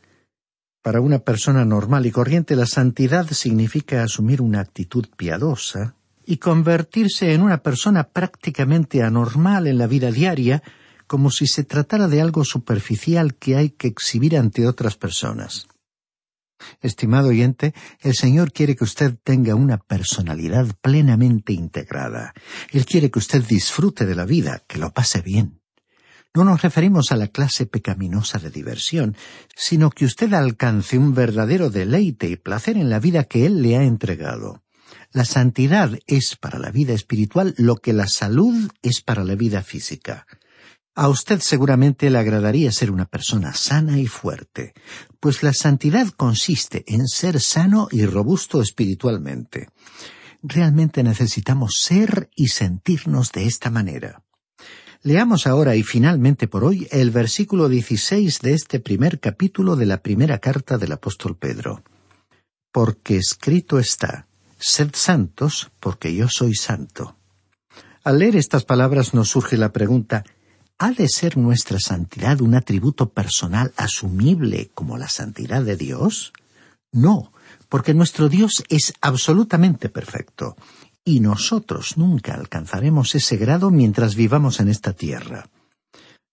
Para 0.83 1.01
una 1.01 1.17
persona 1.17 1.65
normal 1.65 2.05
y 2.05 2.11
corriente 2.11 2.55
la 2.55 2.67
santidad 2.67 3.25
significa 3.31 4.03
asumir 4.03 4.43
una 4.43 4.59
actitud 4.59 5.07
piadosa 5.17 5.95
y 6.23 6.37
convertirse 6.37 7.33
en 7.33 7.41
una 7.41 7.63
persona 7.63 8.09
prácticamente 8.09 9.01
anormal 9.01 9.65
en 9.65 9.79
la 9.79 9.87
vida 9.87 10.11
diaria 10.11 10.61
como 11.07 11.31
si 11.31 11.47
se 11.47 11.63
tratara 11.63 12.07
de 12.07 12.21
algo 12.21 12.43
superficial 12.43 13.35
que 13.35 13.55
hay 13.55 13.69
que 13.71 13.87
exhibir 13.87 14.37
ante 14.37 14.67
otras 14.67 14.97
personas. 14.97 15.67
Estimado 16.81 17.29
oyente, 17.29 17.73
el 18.01 18.15
Señor 18.15 18.51
quiere 18.51 18.75
que 18.75 18.83
usted 18.83 19.15
tenga 19.23 19.55
una 19.55 19.77
personalidad 19.77 20.67
plenamente 20.81 21.53
integrada. 21.53 22.33
Él 22.71 22.85
quiere 22.85 23.11
que 23.11 23.19
usted 23.19 23.43
disfrute 23.43 24.05
de 24.05 24.15
la 24.15 24.25
vida, 24.25 24.63
que 24.67 24.79
lo 24.79 24.91
pase 24.91 25.21
bien. 25.21 25.61
No 26.33 26.43
nos 26.43 26.61
referimos 26.61 27.11
a 27.11 27.15
la 27.15 27.27
clase 27.27 27.65
pecaminosa 27.65 28.37
de 28.37 28.51
diversión, 28.51 29.15
sino 29.55 29.89
que 29.89 30.05
usted 30.05 30.33
alcance 30.33 30.97
un 30.97 31.13
verdadero 31.13 31.69
deleite 31.69 32.29
y 32.29 32.35
placer 32.35 32.77
en 32.77 32.89
la 32.89 32.99
vida 32.99 33.23
que 33.23 33.45
Él 33.45 33.61
le 33.61 33.77
ha 33.77 33.83
entregado. 33.83 34.63
La 35.11 35.25
santidad 35.25 35.97
es 36.05 36.35
para 36.35 36.59
la 36.59 36.69
vida 36.69 36.93
espiritual 36.93 37.55
lo 37.57 37.77
que 37.77 37.93
la 37.93 38.07
salud 38.07 38.69
es 38.81 39.01
para 39.01 39.23
la 39.23 39.35
vida 39.35 39.63
física. 39.63 40.27
A 40.97 41.09
usted 41.09 41.41
seguramente 41.41 42.09
le 42.09 42.17
agradaría 42.17 42.71
ser 42.71 42.89
una 42.89 43.05
persona 43.05 43.53
sana 43.53 43.99
y 43.99 44.07
fuerte, 44.07 44.73
pues 45.19 45.43
la 45.43 45.53
santidad 45.53 46.07
consiste 46.07 46.83
en 46.87 47.07
ser 47.07 47.39
sano 47.39 47.87
y 47.91 48.07
robusto 48.07 48.63
espiritualmente. 48.63 49.69
Realmente 50.41 51.03
necesitamos 51.03 51.75
ser 51.79 52.31
y 52.35 52.47
sentirnos 52.47 53.31
de 53.31 53.45
esta 53.45 53.69
manera. 53.69 54.23
Leamos 55.03 55.45
ahora 55.45 55.75
y 55.75 55.83
finalmente 55.83 56.47
por 56.47 56.63
hoy 56.63 56.87
el 56.89 57.11
versículo 57.11 57.69
16 57.69 58.39
de 58.39 58.55
este 58.55 58.79
primer 58.79 59.19
capítulo 59.19 59.75
de 59.75 59.85
la 59.85 60.01
primera 60.01 60.39
carta 60.39 60.79
del 60.79 60.93
apóstol 60.93 61.37
Pedro. 61.37 61.83
Porque 62.71 63.17
escrito 63.17 63.77
está, 63.77 64.25
sed 64.57 64.89
santos 64.95 65.69
porque 65.79 66.15
yo 66.15 66.27
soy 66.27 66.55
santo. 66.55 67.17
Al 68.03 68.17
leer 68.17 68.35
estas 68.35 68.65
palabras 68.65 69.13
nos 69.13 69.29
surge 69.29 69.57
la 69.57 69.71
pregunta, 69.71 70.23
¿ha 70.79 70.91
de 70.91 71.07
ser 71.07 71.37
nuestra 71.37 71.79
santidad 71.79 72.41
un 72.41 72.55
atributo 72.55 73.09
personal 73.09 73.73
asumible 73.77 74.69
como 74.73 74.97
la 74.97 75.09
santidad 75.09 75.63
de 75.63 75.75
Dios? 75.75 76.33
No, 76.91 77.31
porque 77.69 77.93
nuestro 77.93 78.29
Dios 78.29 78.63
es 78.69 78.93
absolutamente 79.01 79.89
perfecto, 79.89 80.55
y 81.03 81.19
nosotros 81.19 81.97
nunca 81.97 82.33
alcanzaremos 82.33 83.15
ese 83.15 83.37
grado 83.37 83.71
mientras 83.71 84.15
vivamos 84.15 84.59
en 84.59 84.69
esta 84.69 84.93
tierra. 84.93 85.49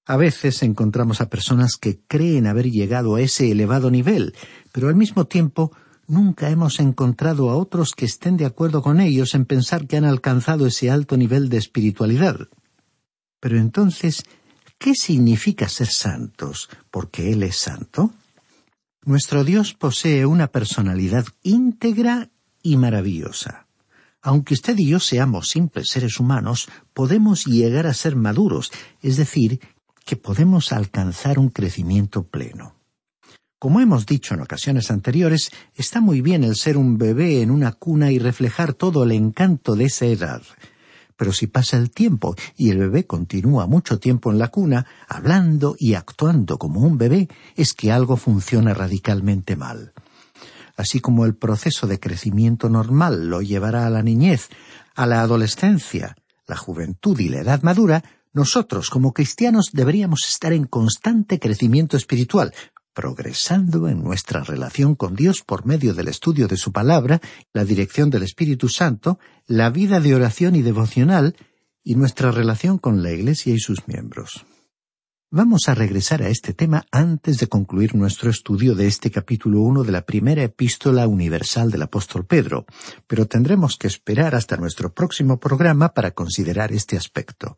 A 0.06 0.16
veces 0.16 0.62
encontramos 0.62 1.22
a 1.22 1.30
personas 1.30 1.76
que 1.76 1.98
creen 2.06 2.46
haber 2.46 2.70
llegado 2.70 3.14
a 3.14 3.22
ese 3.22 3.50
elevado 3.50 3.90
nivel, 3.90 4.34
pero 4.72 4.88
al 4.88 4.96
mismo 4.96 5.24
tiempo 5.24 5.72
nunca 6.06 6.50
hemos 6.50 6.78
encontrado 6.78 7.48
a 7.48 7.56
otros 7.56 7.92
que 7.92 8.04
estén 8.04 8.36
de 8.36 8.44
acuerdo 8.44 8.82
con 8.82 9.00
ellos 9.00 9.34
en 9.34 9.46
pensar 9.46 9.86
que 9.86 9.96
han 9.96 10.04
alcanzado 10.04 10.66
ese 10.66 10.90
alto 10.90 11.16
nivel 11.16 11.48
de 11.48 11.56
espiritualidad. 11.56 12.36
Pero 13.44 13.58
entonces, 13.58 14.24
¿qué 14.78 14.94
significa 14.94 15.68
ser 15.68 15.88
santos? 15.88 16.70
¿Porque 16.90 17.30
Él 17.30 17.42
es 17.42 17.56
santo? 17.56 18.10
Nuestro 19.04 19.44
Dios 19.44 19.74
posee 19.74 20.24
una 20.24 20.46
personalidad 20.46 21.26
íntegra 21.42 22.30
y 22.62 22.78
maravillosa. 22.78 23.66
Aunque 24.22 24.54
usted 24.54 24.78
y 24.78 24.88
yo 24.88 24.98
seamos 24.98 25.48
simples 25.48 25.88
seres 25.90 26.18
humanos, 26.18 26.70
podemos 26.94 27.44
llegar 27.44 27.86
a 27.86 27.92
ser 27.92 28.16
maduros, 28.16 28.72
es 29.02 29.18
decir, 29.18 29.60
que 30.06 30.16
podemos 30.16 30.72
alcanzar 30.72 31.38
un 31.38 31.50
crecimiento 31.50 32.22
pleno. 32.22 32.76
Como 33.58 33.80
hemos 33.80 34.06
dicho 34.06 34.32
en 34.32 34.40
ocasiones 34.40 34.90
anteriores, 34.90 35.50
está 35.74 36.00
muy 36.00 36.22
bien 36.22 36.44
el 36.44 36.56
ser 36.56 36.78
un 36.78 36.96
bebé 36.96 37.42
en 37.42 37.50
una 37.50 37.72
cuna 37.72 38.10
y 38.10 38.18
reflejar 38.18 38.72
todo 38.72 39.04
el 39.04 39.12
encanto 39.12 39.76
de 39.76 39.84
esa 39.84 40.06
edad. 40.06 40.40
Pero 41.16 41.32
si 41.32 41.46
pasa 41.46 41.76
el 41.76 41.90
tiempo 41.90 42.34
y 42.56 42.70
el 42.70 42.78
bebé 42.78 43.06
continúa 43.06 43.66
mucho 43.66 43.98
tiempo 43.98 44.30
en 44.30 44.38
la 44.38 44.48
cuna, 44.48 44.86
hablando 45.08 45.76
y 45.78 45.94
actuando 45.94 46.58
como 46.58 46.80
un 46.80 46.98
bebé, 46.98 47.28
es 47.56 47.72
que 47.72 47.92
algo 47.92 48.16
funciona 48.16 48.74
radicalmente 48.74 49.56
mal. 49.56 49.92
Así 50.76 51.00
como 51.00 51.24
el 51.24 51.36
proceso 51.36 51.86
de 51.86 52.00
crecimiento 52.00 52.68
normal 52.68 53.28
lo 53.28 53.42
llevará 53.42 53.86
a 53.86 53.90
la 53.90 54.02
niñez, 54.02 54.48
a 54.96 55.06
la 55.06 55.20
adolescencia, 55.20 56.16
la 56.46 56.56
juventud 56.56 57.18
y 57.20 57.28
la 57.28 57.40
edad 57.40 57.62
madura, 57.62 58.02
nosotros 58.32 58.90
como 58.90 59.12
cristianos 59.12 59.70
deberíamos 59.72 60.26
estar 60.28 60.52
en 60.52 60.64
constante 60.64 61.38
crecimiento 61.38 61.96
espiritual, 61.96 62.52
progresando 62.94 63.88
en 63.88 64.02
nuestra 64.02 64.42
relación 64.42 64.94
con 64.94 65.14
Dios 65.14 65.42
por 65.44 65.66
medio 65.66 65.92
del 65.92 66.08
estudio 66.08 66.48
de 66.48 66.56
su 66.56 66.72
palabra, 66.72 67.20
la 67.52 67.64
dirección 67.64 68.08
del 68.08 68.22
Espíritu 68.22 68.68
Santo, 68.68 69.18
la 69.46 69.68
vida 69.68 70.00
de 70.00 70.14
oración 70.14 70.54
y 70.54 70.62
devocional, 70.62 71.36
y 71.82 71.96
nuestra 71.96 72.30
relación 72.30 72.78
con 72.78 73.02
la 73.02 73.12
Iglesia 73.12 73.52
y 73.52 73.58
sus 73.58 73.86
miembros. 73.86 74.46
Vamos 75.36 75.68
a 75.68 75.74
regresar 75.74 76.22
a 76.22 76.28
este 76.28 76.54
tema 76.54 76.86
antes 76.92 77.38
de 77.38 77.48
concluir 77.48 77.96
nuestro 77.96 78.30
estudio 78.30 78.76
de 78.76 78.86
este 78.86 79.10
capítulo 79.10 79.62
1 79.62 79.82
de 79.82 79.90
la 79.90 80.06
primera 80.06 80.44
epístola 80.44 81.08
universal 81.08 81.72
del 81.72 81.82
apóstol 81.82 82.24
Pedro, 82.24 82.66
pero 83.08 83.26
tendremos 83.26 83.76
que 83.76 83.88
esperar 83.88 84.36
hasta 84.36 84.56
nuestro 84.56 84.94
próximo 84.94 85.40
programa 85.40 85.88
para 85.88 86.12
considerar 86.12 86.70
este 86.70 86.96
aspecto. 86.96 87.56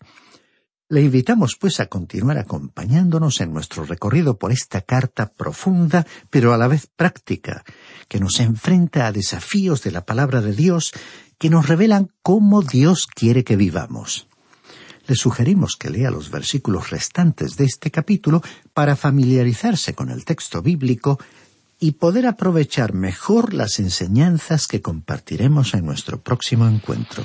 Le 0.88 1.02
invitamos, 1.02 1.56
pues, 1.58 1.80
a 1.80 1.86
continuar 1.86 2.38
acompañándonos 2.38 3.40
en 3.40 3.52
nuestro 3.52 3.84
recorrido 3.84 4.38
por 4.38 4.52
esta 4.52 4.82
carta 4.82 5.32
profunda, 5.32 6.06
pero 6.30 6.54
a 6.54 6.56
la 6.56 6.68
vez 6.68 6.86
práctica, 6.86 7.64
que 8.08 8.20
nos 8.20 8.38
enfrenta 8.38 9.06
a 9.06 9.12
desafíos 9.12 9.82
de 9.82 9.90
la 9.90 10.04
palabra 10.04 10.40
de 10.40 10.52
Dios 10.52 10.92
que 11.38 11.50
nos 11.50 11.66
revelan 11.66 12.12
cómo 12.22 12.62
Dios 12.62 13.08
quiere 13.08 13.42
que 13.42 13.56
vivamos. 13.56 14.28
Le 15.08 15.16
sugerimos 15.16 15.76
que 15.76 15.90
lea 15.90 16.10
los 16.12 16.30
versículos 16.30 16.90
restantes 16.90 17.56
de 17.56 17.64
este 17.64 17.90
capítulo 17.90 18.42
para 18.72 18.94
familiarizarse 18.94 19.94
con 19.94 20.10
el 20.10 20.24
texto 20.24 20.62
bíblico 20.62 21.18
y 21.80 21.92
poder 21.92 22.26
aprovechar 22.26 22.94
mejor 22.94 23.54
las 23.54 23.80
enseñanzas 23.80 24.68
que 24.68 24.82
compartiremos 24.82 25.74
en 25.74 25.84
nuestro 25.84 26.20
próximo 26.20 26.66
encuentro. 26.66 27.24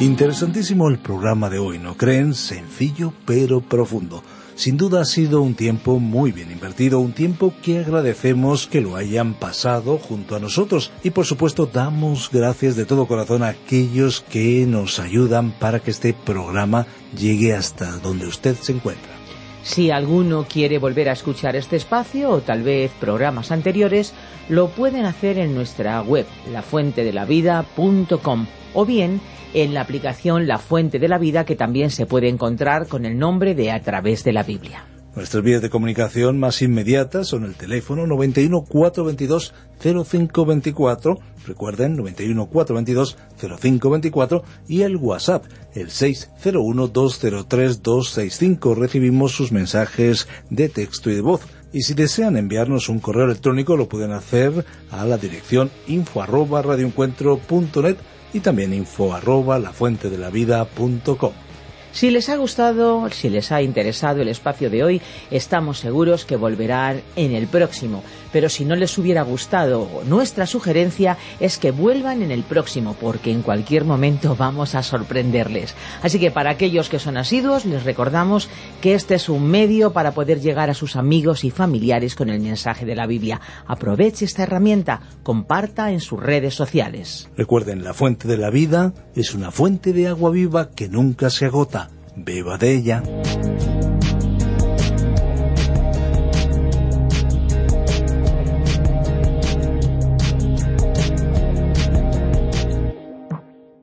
Interesantísimo 0.00 0.88
el 0.88 0.98
programa 0.98 1.50
de 1.50 1.58
hoy, 1.58 1.78
¿no 1.78 1.94
creen? 1.94 2.32
Sencillo 2.32 3.12
pero 3.26 3.60
profundo. 3.60 4.22
Sin 4.54 4.78
duda 4.78 5.02
ha 5.02 5.04
sido 5.04 5.42
un 5.42 5.54
tiempo 5.54 5.98
muy 5.98 6.32
bien 6.32 6.50
invertido, 6.50 7.00
un 7.00 7.12
tiempo 7.12 7.52
que 7.62 7.80
agradecemos 7.80 8.66
que 8.66 8.80
lo 8.80 8.96
hayan 8.96 9.34
pasado 9.34 9.98
junto 9.98 10.34
a 10.34 10.40
nosotros 10.40 10.90
y 11.04 11.10
por 11.10 11.26
supuesto 11.26 11.66
damos 11.66 12.30
gracias 12.32 12.76
de 12.76 12.86
todo 12.86 13.06
corazón 13.06 13.42
a 13.42 13.48
aquellos 13.48 14.22
que 14.22 14.64
nos 14.66 15.00
ayudan 15.00 15.52
para 15.52 15.80
que 15.80 15.90
este 15.90 16.14
programa 16.14 16.86
llegue 17.14 17.54
hasta 17.54 17.98
donde 17.98 18.26
usted 18.26 18.56
se 18.56 18.72
encuentra. 18.72 19.19
Si 19.62 19.90
alguno 19.90 20.46
quiere 20.48 20.78
volver 20.78 21.08
a 21.08 21.12
escuchar 21.12 21.54
este 21.54 21.76
espacio 21.76 22.30
o 22.30 22.40
tal 22.40 22.62
vez 22.62 22.90
programas 22.98 23.52
anteriores, 23.52 24.14
lo 24.48 24.68
pueden 24.68 25.04
hacer 25.04 25.38
en 25.38 25.54
nuestra 25.54 26.00
web, 26.02 26.26
lafuentedelavida.com 26.50 28.46
o 28.72 28.86
bien 28.86 29.20
en 29.52 29.74
la 29.74 29.82
aplicación 29.82 30.46
La 30.46 30.58
Fuente 30.58 30.98
de 30.98 31.08
la 31.08 31.18
Vida 31.18 31.44
que 31.44 31.56
también 31.56 31.90
se 31.90 32.06
puede 32.06 32.28
encontrar 32.28 32.86
con 32.88 33.04
el 33.04 33.18
nombre 33.18 33.54
de 33.54 33.70
A 33.70 33.80
través 33.80 34.24
de 34.24 34.32
la 34.32 34.44
Biblia. 34.44 34.84
Nuestras 35.16 35.42
vías 35.42 35.60
de 35.60 35.70
comunicación 35.70 36.38
más 36.38 36.62
inmediatas 36.62 37.26
son 37.26 37.44
el 37.44 37.56
teléfono 37.56 38.06
91 38.06 38.62
422 38.62 39.52
0524, 39.80 41.18
recuerden 41.48 41.96
91 41.96 42.46
422 42.46 43.16
0524 43.40 44.44
y 44.68 44.82
el 44.82 44.96
WhatsApp 44.96 45.46
el 45.74 45.90
601 45.90 46.86
203 46.88 47.82
265. 47.82 48.74
Recibimos 48.76 49.32
sus 49.32 49.50
mensajes 49.50 50.28
de 50.48 50.68
texto 50.68 51.10
y 51.10 51.16
de 51.16 51.22
voz. 51.22 51.40
Y 51.72 51.82
si 51.82 51.94
desean 51.94 52.36
enviarnos 52.36 52.88
un 52.88 53.00
correo 53.00 53.24
electrónico 53.24 53.76
lo 53.76 53.88
pueden 53.88 54.12
hacer 54.12 54.64
a 54.92 55.04
la 55.04 55.18
dirección 55.18 55.70
info 55.88 56.22
arroba 56.22 56.62
radioencuentro.net 56.62 57.96
y 58.32 58.40
también 58.40 58.72
info 58.72 59.12
arroba 59.12 59.58
lafuentedelavida.com. 59.58 61.49
Si 61.92 62.10
les 62.10 62.28
ha 62.28 62.36
gustado, 62.36 63.08
si 63.10 63.28
les 63.28 63.50
ha 63.50 63.62
interesado 63.62 64.22
el 64.22 64.28
espacio 64.28 64.70
de 64.70 64.84
hoy, 64.84 65.02
estamos 65.30 65.78
seguros 65.78 66.24
que 66.24 66.36
volverán 66.36 67.02
en 67.16 67.34
el 67.34 67.46
próximo. 67.48 68.02
Pero 68.32 68.48
si 68.48 68.64
no 68.64 68.76
les 68.76 68.96
hubiera 68.98 69.22
gustado, 69.22 69.88
nuestra 70.06 70.46
sugerencia 70.46 71.16
es 71.40 71.58
que 71.58 71.70
vuelvan 71.70 72.22
en 72.22 72.30
el 72.30 72.42
próximo, 72.42 72.96
porque 73.00 73.30
en 73.30 73.42
cualquier 73.42 73.84
momento 73.84 74.36
vamos 74.36 74.74
a 74.74 74.82
sorprenderles. 74.82 75.74
Así 76.02 76.18
que 76.18 76.30
para 76.30 76.50
aquellos 76.50 76.88
que 76.88 76.98
son 76.98 77.16
asiduos, 77.16 77.64
les 77.64 77.84
recordamos 77.84 78.48
que 78.80 78.94
este 78.94 79.14
es 79.14 79.28
un 79.28 79.48
medio 79.48 79.92
para 79.92 80.12
poder 80.12 80.40
llegar 80.40 80.70
a 80.70 80.74
sus 80.74 80.96
amigos 80.96 81.44
y 81.44 81.50
familiares 81.50 82.14
con 82.14 82.28
el 82.28 82.40
mensaje 82.40 82.84
de 82.84 82.96
la 82.96 83.06
Biblia. 83.06 83.40
Aproveche 83.66 84.24
esta 84.24 84.44
herramienta, 84.44 85.00
comparta 85.22 85.90
en 85.90 86.00
sus 86.00 86.20
redes 86.20 86.54
sociales. 86.54 87.28
Recuerden, 87.36 87.84
la 87.84 87.94
fuente 87.94 88.28
de 88.28 88.36
la 88.36 88.50
vida 88.50 88.92
es 89.14 89.34
una 89.34 89.50
fuente 89.50 89.92
de 89.92 90.08
agua 90.08 90.30
viva 90.30 90.70
que 90.70 90.88
nunca 90.88 91.30
se 91.30 91.46
agota 91.46 91.90
beba 92.16 92.58
de 92.58 92.74
ella. 92.74 93.02